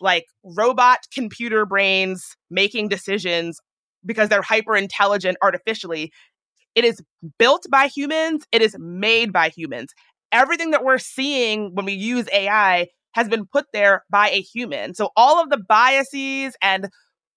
[0.01, 3.61] like robot computer brains making decisions
[4.07, 6.11] because they're hyper intelligent artificially.
[6.75, 7.03] It is
[7.39, 9.93] built by humans, it is made by humans.
[10.33, 14.95] Everything that we're seeing when we use AI has been put there by a human.
[14.95, 16.89] So all of the biases and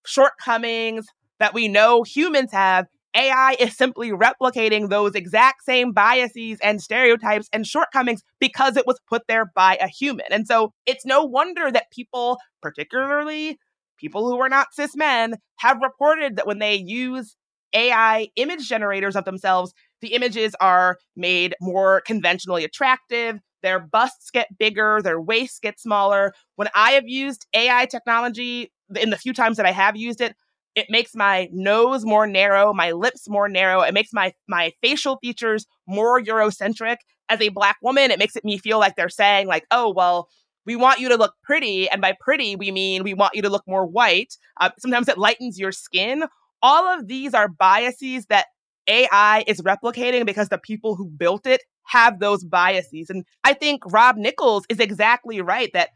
[0.09, 1.07] shortcomings
[1.39, 7.49] that we know humans have, AI is simply replicating those exact same biases and stereotypes
[7.51, 10.27] and shortcomings because it was put there by a human.
[10.29, 13.57] And so it's no wonder that people, particularly
[13.97, 17.35] people who are not cis men, have reported that when they use
[17.73, 23.39] AI image generators of themselves, the images are made more conventionally attractive.
[23.61, 26.33] Their busts get bigger, their waists get smaller.
[26.55, 30.35] When I have used AI technology, in the few times that I have used it,
[30.75, 33.81] it makes my nose more narrow, my lips more narrow.
[33.81, 36.97] It makes my my facial features more Eurocentric.
[37.29, 40.29] As a black woman, it makes it me feel like they're saying like, "Oh, well,
[40.65, 43.49] we want you to look pretty, and by pretty we mean we want you to
[43.49, 46.23] look more white." Uh, sometimes it lightens your skin.
[46.61, 48.47] All of these are biases that
[48.87, 53.09] AI is replicating because the people who built it have those biases.
[53.09, 55.89] And I think Rob Nicholls is exactly right that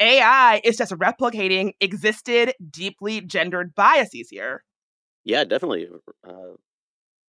[0.00, 4.64] AI is just replicating existed, deeply gendered biases here.
[5.24, 5.88] Yeah, definitely.
[6.26, 6.54] Uh,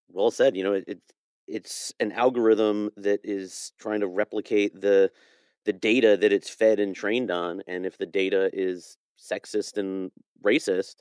[0.09, 0.55] well said.
[0.55, 0.99] You know, it, it
[1.47, 5.11] it's an algorithm that is trying to replicate the
[5.65, 10.11] the data that it's fed and trained on, and if the data is sexist and
[10.43, 10.95] racist,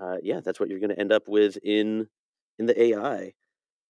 [0.00, 2.08] uh, yeah, that's what you're going to end up with in
[2.58, 3.32] in the AI.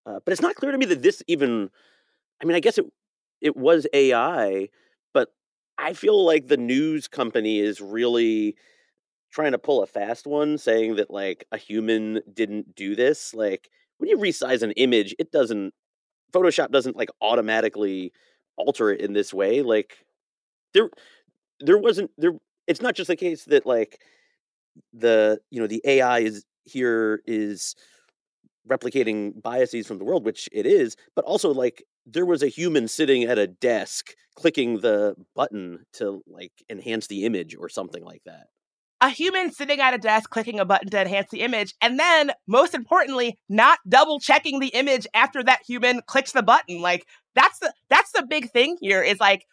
[0.07, 1.71] Uh, but it's not clear to me that this even.
[2.43, 2.87] I mean, I guess it
[3.41, 4.69] it was AI,
[5.79, 8.57] I feel like the news company is really
[9.33, 13.33] trying to pull a fast one, saying that like a human didn't do this.
[13.33, 15.73] Like when you resize an image, it doesn't.
[16.33, 18.13] Photoshop doesn't like automatically
[18.57, 19.63] alter it in this way.
[19.63, 19.99] Like
[20.75, 20.91] there,
[21.61, 22.33] there wasn't there.
[22.67, 24.01] It's not just the case that like
[24.93, 27.75] the you know the AI is here is
[28.69, 32.89] replicating biases from the world, which it is, but also like there was a human
[32.89, 38.23] sitting at a desk clicking the button to like enhance the image or something like
[38.25, 38.47] that.
[39.01, 42.33] A human sitting at a desk clicking a button to enhance the image, and then,
[42.49, 46.81] most importantly, not double checking the image after that human clicks the button.
[46.81, 47.05] Like
[47.35, 49.45] that's the that's the big thing here is like,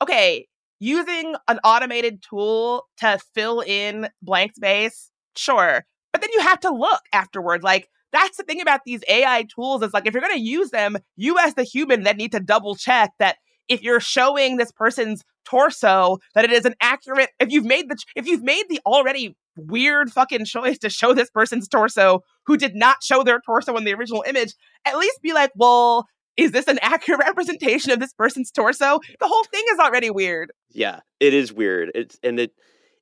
[0.00, 0.46] okay,
[0.78, 5.84] using an automated tool to fill in blank space, sure.
[6.12, 7.64] But then you have to look afterward.
[7.64, 10.70] Like that's the thing about these AI tools is like if you're going to use
[10.70, 13.36] them, you as the human then need to double check that
[13.68, 17.96] if you're showing this person's torso that it is an accurate if you've made the
[18.16, 22.74] if you've made the already weird fucking choice to show this person's torso who did
[22.74, 24.54] not show their torso in the original image
[24.84, 26.04] at least be like well
[26.36, 29.00] is this an accurate representation of this person's torso?
[29.20, 30.52] The whole thing is already weird.
[30.70, 31.90] Yeah it is weird.
[31.94, 32.52] It's and it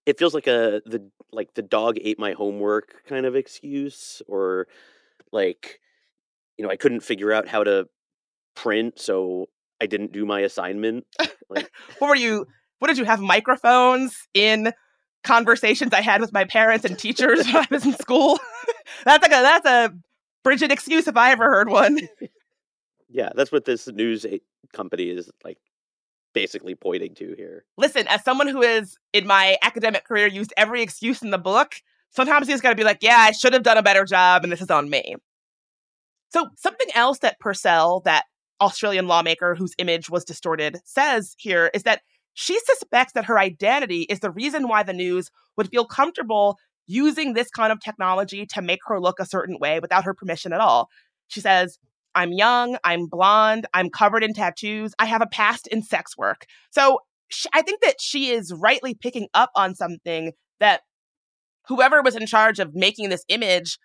[0.06, 4.68] it feels like a the like the dog ate my homework kind of excuse or
[5.34, 5.80] like
[6.56, 7.86] you know i couldn't figure out how to
[8.54, 9.46] print so
[9.82, 11.04] i didn't do my assignment
[11.50, 12.46] like what were you
[12.78, 14.72] what did you have microphones in
[15.24, 18.38] conversations i had with my parents and teachers when i was in school?
[19.04, 19.94] That's like a that's a
[20.44, 21.98] Bridget excuse if i ever heard one.
[23.08, 24.26] Yeah that's what this news
[24.72, 25.58] company is like
[26.34, 27.64] basically pointing to here.
[27.78, 31.76] Listen as someone who is in my academic career used every excuse in the book
[32.14, 34.42] sometimes you just got to be like, yeah, I should have done a better job,
[34.42, 35.16] and this is on me.
[36.30, 38.24] So, something else that Purcell, that
[38.60, 42.00] Australian lawmaker whose image was distorted, says here is that
[42.34, 47.32] she suspects that her identity is the reason why the news would feel comfortable using
[47.32, 50.60] this kind of technology to make her look a certain way without her permission at
[50.60, 50.88] all.
[51.28, 51.78] She says,
[52.14, 56.46] I'm young, I'm blonde, I'm covered in tattoos, I have a past in sex work.
[56.70, 56.98] So
[57.28, 60.82] she, I think that she is rightly picking up on something that
[61.68, 63.78] whoever was in charge of making this image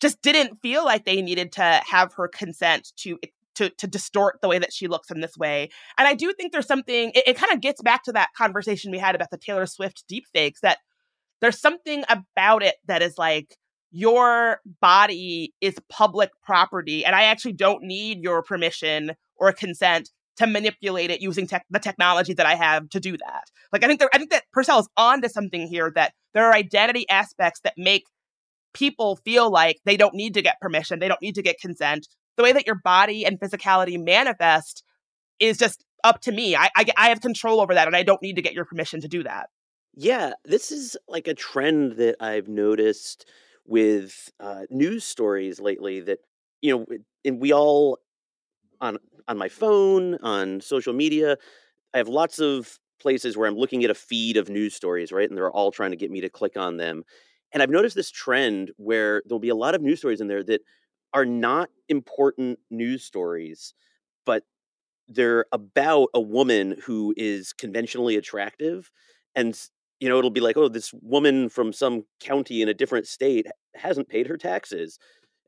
[0.00, 3.18] just didn't feel like they needed to have her consent to
[3.54, 5.70] to to distort the way that she looks in this way.
[5.98, 8.90] And I do think there's something it, it kind of gets back to that conversation
[8.90, 10.78] we had about the Taylor Swift deepfakes that
[11.40, 13.56] there's something about it that is like
[13.90, 20.46] your body is public property and I actually don't need your permission or consent to
[20.46, 23.44] manipulate it using tech, the technology that I have to do that.
[23.72, 26.54] Like I think there, I think that Purcell is onto something here that there are
[26.54, 28.04] identity aspects that make
[28.74, 32.06] people feel like they don't need to get permission, they don't need to get consent.
[32.36, 34.84] The way that your body and physicality manifest
[35.40, 36.54] is just up to me.
[36.54, 39.00] I, I, I have control over that, and I don't need to get your permission
[39.00, 39.48] to do that.
[39.94, 43.26] Yeah, this is like a trend that I've noticed
[43.64, 46.00] with uh, news stories lately.
[46.00, 46.18] That
[46.60, 46.86] you know,
[47.24, 47.98] and we all
[48.80, 51.36] on on my phone, on social media.
[51.94, 55.28] I have lots of places where I'm looking at a feed of news stories, right?
[55.28, 57.04] And they're all trying to get me to click on them.
[57.52, 60.44] And I've noticed this trend where there'll be a lot of news stories in there
[60.44, 60.62] that
[61.14, 63.74] are not important news stories,
[64.24, 64.42] but
[65.08, 68.90] they're about a woman who is conventionally attractive.
[69.34, 69.58] And,
[70.00, 73.46] you know, it'll be like, oh, this woman from some county in a different state
[73.74, 74.98] hasn't paid her taxes.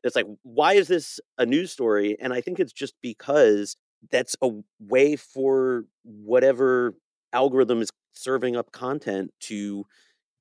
[0.04, 2.16] It's like, why is this a news story?
[2.20, 3.76] And I think it's just because
[4.10, 6.94] that's a way for whatever
[7.32, 9.84] algorithm is serving up content to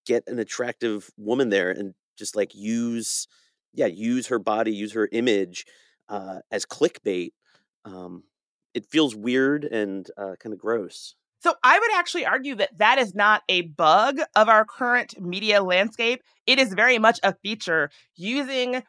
[0.06, 3.28] get an attractive woman there and just like use
[3.74, 5.66] yeah use her body use her image
[6.10, 7.32] uh, as clickbait
[7.86, 8.24] um,
[8.74, 12.98] it feels weird and uh, kind of gross so I would actually argue that that
[12.98, 16.24] is not a bug of our current media landscape.
[16.48, 18.84] It is very much a feature using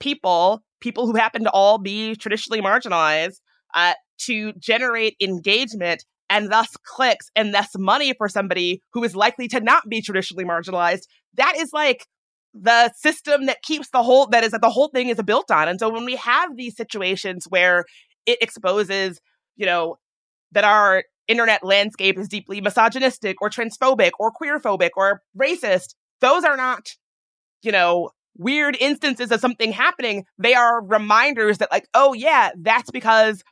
[0.00, 3.40] people, people who happen to all be traditionally marginalized,
[3.74, 9.48] uh, to generate engagement and thus clicks and thus money for somebody who is likely
[9.48, 11.02] to not be traditionally marginalized.
[11.34, 12.06] That is like
[12.54, 15.68] the system that keeps the whole that is that the whole thing is built on.
[15.68, 17.84] And so when we have these situations where
[18.26, 19.20] it exposes,
[19.56, 19.96] you know,
[20.52, 26.56] that our internet landscape is deeply misogynistic or transphobic or queerphobic or racist, those are
[26.56, 26.88] not,
[27.62, 30.24] you know, weird instances of something happening.
[30.38, 33.42] They are reminders that like, oh yeah, that's because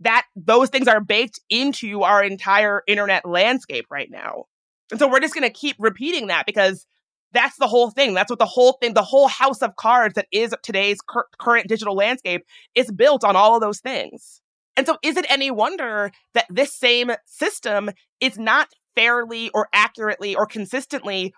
[0.00, 4.44] that those things are baked into our entire internet landscape right now.
[4.90, 6.86] And so we're just going to keep repeating that because
[7.32, 8.14] that's the whole thing.
[8.14, 11.68] That's what the whole thing, the whole house of cards that is today's cur- current
[11.68, 12.44] digital landscape
[12.74, 14.40] is built on all of those things.
[14.76, 17.90] And so is it any wonder that this same system
[18.20, 21.32] is not fairly or accurately or consistently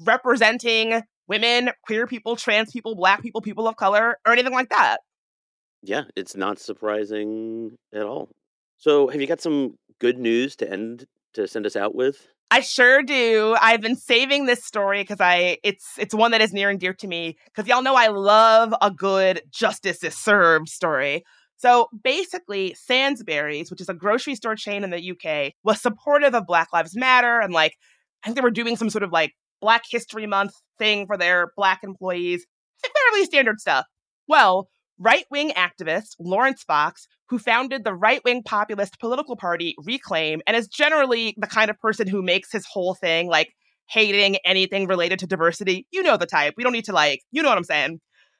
[0.00, 4.98] representing women, queer people, trans people, black people, people of color, or anything like that?
[5.82, 8.28] Yeah, it's not surprising at all.
[8.78, 12.28] So, have you got some good news to end to send us out with?
[12.50, 13.56] I sure do.
[13.60, 16.94] I've been saving this story because I it's it's one that is near and dear
[16.94, 21.24] to me because y'all know I love a good justice is served story.
[21.56, 26.46] So basically, Sainsbury's, which is a grocery store chain in the UK, was supportive of
[26.46, 27.74] Black Lives Matter and like
[28.22, 29.32] I think they were doing some sort of like
[29.66, 32.46] Black History Month thing for their black employees.
[32.80, 33.84] Fairly standard stuff.
[34.28, 40.40] Well, right wing activist Laurence Fox, who founded the right wing populist political party Reclaim
[40.46, 43.48] and is generally the kind of person who makes his whole thing like
[43.90, 45.84] hating anything related to diversity.
[45.90, 46.54] You know the type.
[46.56, 47.98] We don't need to like, you know what I'm saying.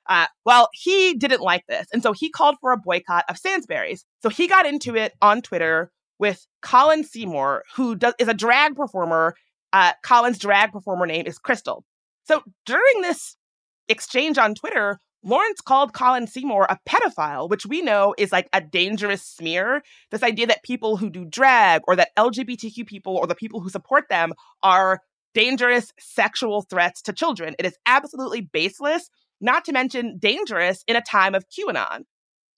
[0.08, 1.88] Uh, well, he didn't like this.
[1.92, 4.04] And so he called for a boycott of Sainsbury's.
[4.22, 8.76] So he got into it on Twitter with Colin Seymour, who does, is a drag
[8.76, 9.34] performer.
[9.76, 11.84] Uh, Colin's drag performer name is Crystal.
[12.24, 13.36] So during this
[13.90, 18.62] exchange on Twitter, Laurence called Colin Seymour a pedophile, which we know is like a
[18.62, 19.82] dangerous smear.
[20.10, 23.68] This idea that people who do drag or that LGBTQ people or the people who
[23.68, 25.00] support them are
[25.34, 27.54] dangerous sexual threats to children.
[27.58, 29.10] It is absolutely baseless,
[29.42, 32.04] not to mention dangerous in a time of QAnon.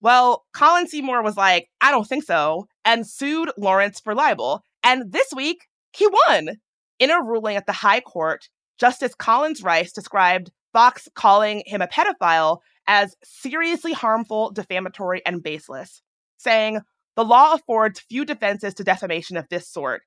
[0.00, 4.62] Well, Colin Seymour was like, I don't think so, and sued Laurence for libel.
[4.84, 6.58] And this week, he won.
[6.98, 11.86] In a ruling at the High Court, Justice Collins Rice described Fox calling him a
[11.86, 16.02] pedophile as seriously harmful, defamatory, and baseless,
[16.38, 16.80] saying,
[17.16, 20.02] The law affords few defenses to defamation of this sort.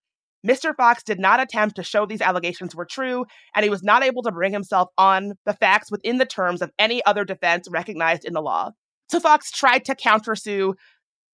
[0.45, 0.75] Mr.
[0.75, 3.25] Fox did not attempt to show these allegations were true,
[3.55, 6.71] and he was not able to bring himself on the facts within the terms of
[6.79, 8.71] any other defense recognized in the law.
[9.09, 10.73] So Fox tried to countersue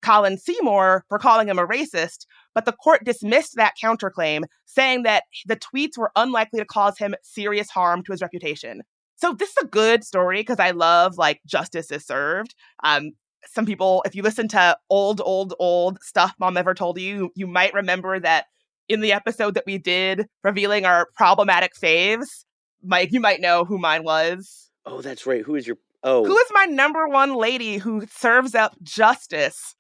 [0.02, 2.26] Colin Seymour for calling him a racist,
[2.58, 7.14] but the court dismissed that counterclaim, saying that the tweets were unlikely to cause him
[7.22, 8.82] serious harm to his reputation.
[9.18, 12.56] So this is a good story because I love like justice is served.
[12.84, 13.12] Um,
[13.46, 17.46] some people, if you listen to old, old, old stuff mom ever told you, you
[17.46, 18.46] might remember that
[18.90, 22.44] in the episode that we did revealing our problematic faves,
[22.84, 24.72] Mike, you might know who mine was.
[24.84, 25.44] Oh, that's right.
[25.44, 29.76] Who is your oh Who is my number one lady who serves up justice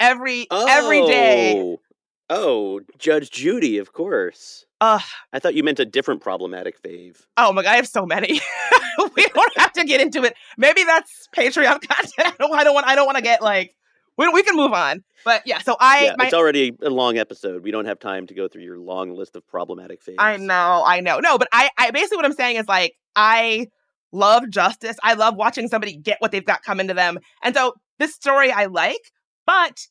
[0.00, 0.66] every oh.
[0.68, 1.78] every day?
[2.28, 2.80] Oh.
[2.98, 4.66] Judge Judy, of course.
[4.80, 5.00] Uh,
[5.32, 7.24] I thought you meant a different problematic fave.
[7.36, 8.40] Oh my god, I have so many.
[9.16, 10.34] we don't have to get into it.
[10.58, 12.12] Maybe that's Patreon content.
[12.18, 12.86] I don't, I don't want.
[12.86, 13.74] I don't want to get like.
[14.18, 15.02] We, we can move on.
[15.24, 16.06] But yeah, so I.
[16.06, 17.62] Yeah, my, it's already a long episode.
[17.62, 20.16] We don't have time to go through your long list of problematic faves.
[20.18, 21.20] I know, I know.
[21.20, 23.68] No, but I, I basically what I'm saying is like I
[24.12, 24.96] love justice.
[25.02, 28.52] I love watching somebody get what they've got coming to them, and so this story
[28.52, 29.10] I like,
[29.46, 29.86] but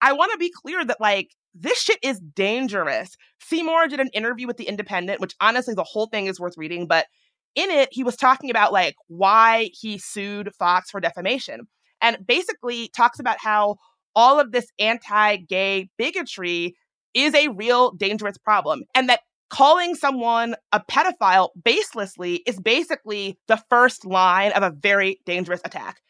[0.00, 3.16] I want to be clear that like this shit is dangerous.
[3.40, 6.86] Seymour did an interview with The Independent, which honestly, the whole thing is worth reading.
[6.86, 7.06] But
[7.54, 11.66] in it, he was talking about like why he sued Fox for defamation
[12.00, 13.76] and basically talks about how
[14.14, 16.76] all of this anti gay bigotry
[17.14, 19.20] is a real dangerous problem and that
[19.50, 26.00] calling someone a pedophile baselessly is basically the first line of a very dangerous attack.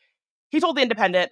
[0.50, 1.30] He told The Independent,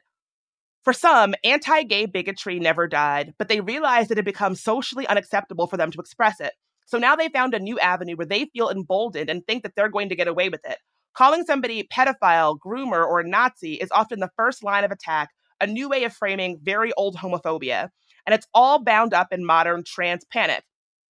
[0.87, 5.67] for some, anti gay bigotry never died, but they realized it had become socially unacceptable
[5.67, 6.53] for them to express it.
[6.87, 9.89] So now they found a new avenue where they feel emboldened and think that they're
[9.89, 10.79] going to get away with it.
[11.13, 15.31] Calling somebody pedophile, groomer, or Nazi is often the first line of attack,
[15.61, 17.89] a new way of framing very old homophobia.
[18.25, 20.63] And it's all bound up in modern trans panic.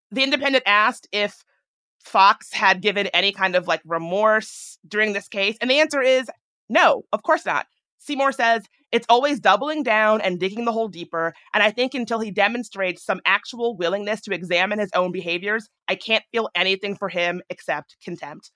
[0.09, 1.43] The Independent asked if
[1.99, 5.55] Fox had given any kind of like remorse during this case.
[5.61, 6.31] And the answer is
[6.67, 7.67] no, of course not.
[7.99, 11.33] Seymour says it's always doubling down and digging the hole deeper.
[11.53, 15.95] And I think until he demonstrates some actual willingness to examine his own behaviors, I
[15.95, 18.51] can't feel anything for him except contempt.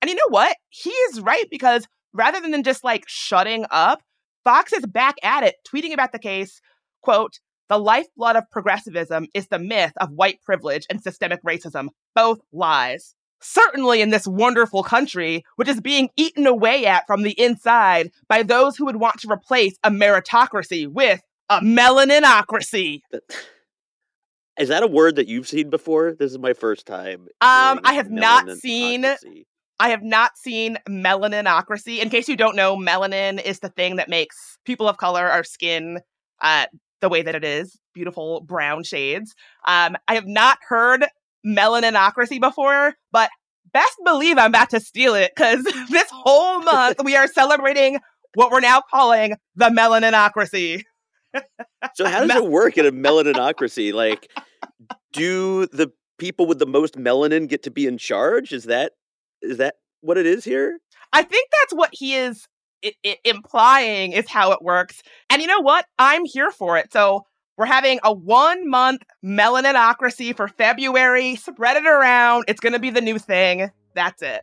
[0.00, 0.56] And you know what?
[0.70, 4.00] He is right because rather than just like shutting up,
[4.44, 6.60] Fox is back at it, tweeting about the case.
[7.02, 12.40] Quote, the lifeblood of progressivism is the myth of white privilege and systemic racism, both
[12.52, 13.14] lies
[13.44, 18.42] certainly in this wonderful country, which is being eaten away at from the inside by
[18.42, 23.00] those who would want to replace a meritocracy with a melaninocracy.
[24.56, 26.12] Is that a word that you've seen before?
[26.12, 27.26] This is my first time.
[27.40, 29.04] Um, I have not seen.
[29.80, 31.98] I have not seen melaninocracy.
[31.98, 35.42] In case you don't know, melanin is the thing that makes people of color, our
[35.42, 35.98] skin,
[36.40, 36.66] uh,
[37.00, 39.34] the way that it is, beautiful brown shades.
[39.66, 41.04] Um, I have not heard
[41.46, 43.30] melaninocracy before, but
[43.72, 47.98] best believe I'm about to steal it because this whole month we are celebrating
[48.34, 50.82] what we're now calling the melaninocracy.
[51.94, 53.92] so how does it work in a melaninocracy?
[53.92, 54.30] Like,
[55.12, 58.52] do the people with the most melanin get to be in charge?
[58.52, 58.92] Is that
[59.42, 60.78] is that what it is here?
[61.12, 62.46] I think that's what he is
[62.84, 65.02] I- I- implying is how it works.
[65.30, 65.86] And you know what?
[65.98, 66.92] I'm here for it.
[66.92, 67.24] So
[67.56, 71.36] we're having a one month melaninocracy for February.
[71.36, 72.44] Spread it around.
[72.48, 73.70] It's going to be the new thing.
[73.94, 74.42] That's it.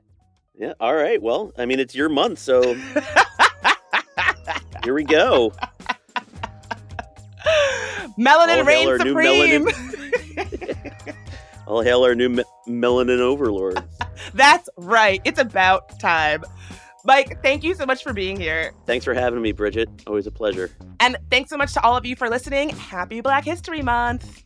[0.57, 0.74] Yeah.
[0.80, 1.22] All right.
[1.22, 2.74] Well, I mean, it's your month, so
[4.84, 5.51] here we go.
[8.18, 9.66] Melanin reigns supreme.
[9.66, 11.16] Melanin.
[11.68, 13.82] All hail our new me- melanin overlords.
[14.34, 15.22] That's right.
[15.24, 16.43] It's about time.
[17.04, 18.74] Mike, thank you so much for being here.
[18.86, 19.89] Thanks for having me, Bridget.
[20.06, 20.70] Always a pleasure.
[20.99, 22.70] And thanks so much to all of you for listening.
[22.70, 24.43] Happy Black History Month.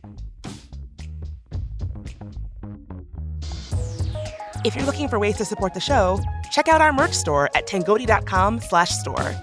[4.63, 6.19] If you're looking for ways to support the show,
[6.51, 9.35] check out our merch store at tangoti.com slash store.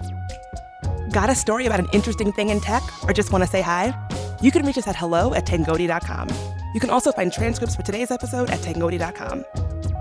[1.11, 3.93] Got a story about an interesting thing in tech or just want to say hi?
[4.41, 6.27] You can reach us at hello at tangoti.com.
[6.73, 9.45] You can also find transcripts for today's episode at tangoti.com.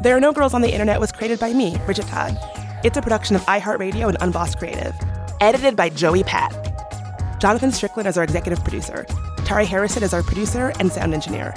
[0.03, 2.37] There Are No Girls on the Internet was created by me, Bridget Todd.
[2.85, 4.93] It's a production of iHeartRadio and Unbossed Creative.
[5.41, 6.51] Edited by Joey Patt.
[7.41, 9.07] Jonathan Strickland is our executive producer.
[9.45, 11.55] Tari Harrison is our producer and sound engineer.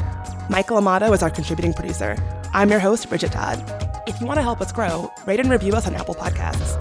[0.51, 2.15] Michael Amato is our contributing producer.
[2.53, 3.57] I'm your host, Bridget Todd.
[4.05, 6.76] If you want to help us grow, rate and review us on Apple Podcasts.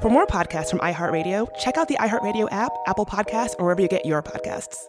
[0.00, 3.88] For more podcasts from iHeartRadio, check out the iHeartRadio app, Apple Podcasts, or wherever you
[3.88, 4.88] get your podcasts.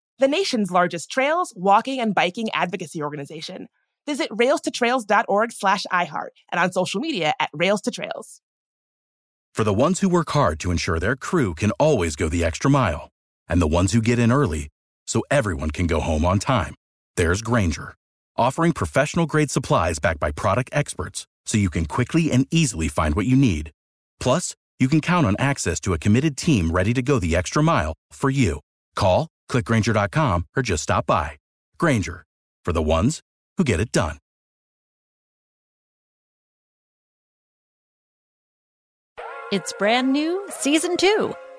[0.21, 3.67] the nation's largest trails, walking, and biking advocacy organization.
[4.05, 8.39] Visit railstotrails.org slash iHeart and on social media at Rails to Trails.
[9.53, 12.69] For the ones who work hard to ensure their crew can always go the extra
[12.69, 13.09] mile,
[13.49, 14.69] and the ones who get in early
[15.07, 16.75] so everyone can go home on time,
[17.17, 17.95] there's Grainger,
[18.37, 23.15] offering professional grade supplies backed by product experts so you can quickly and easily find
[23.15, 23.71] what you need.
[24.19, 27.63] Plus, you can count on access to a committed team ready to go the extra
[27.63, 28.59] mile for you.
[28.95, 31.31] Call, clickgrainger.com, or just stop by.
[31.77, 32.23] Grainger,
[32.65, 33.21] for the ones
[33.57, 34.17] who get it done.
[39.51, 41.35] It's brand new, season two.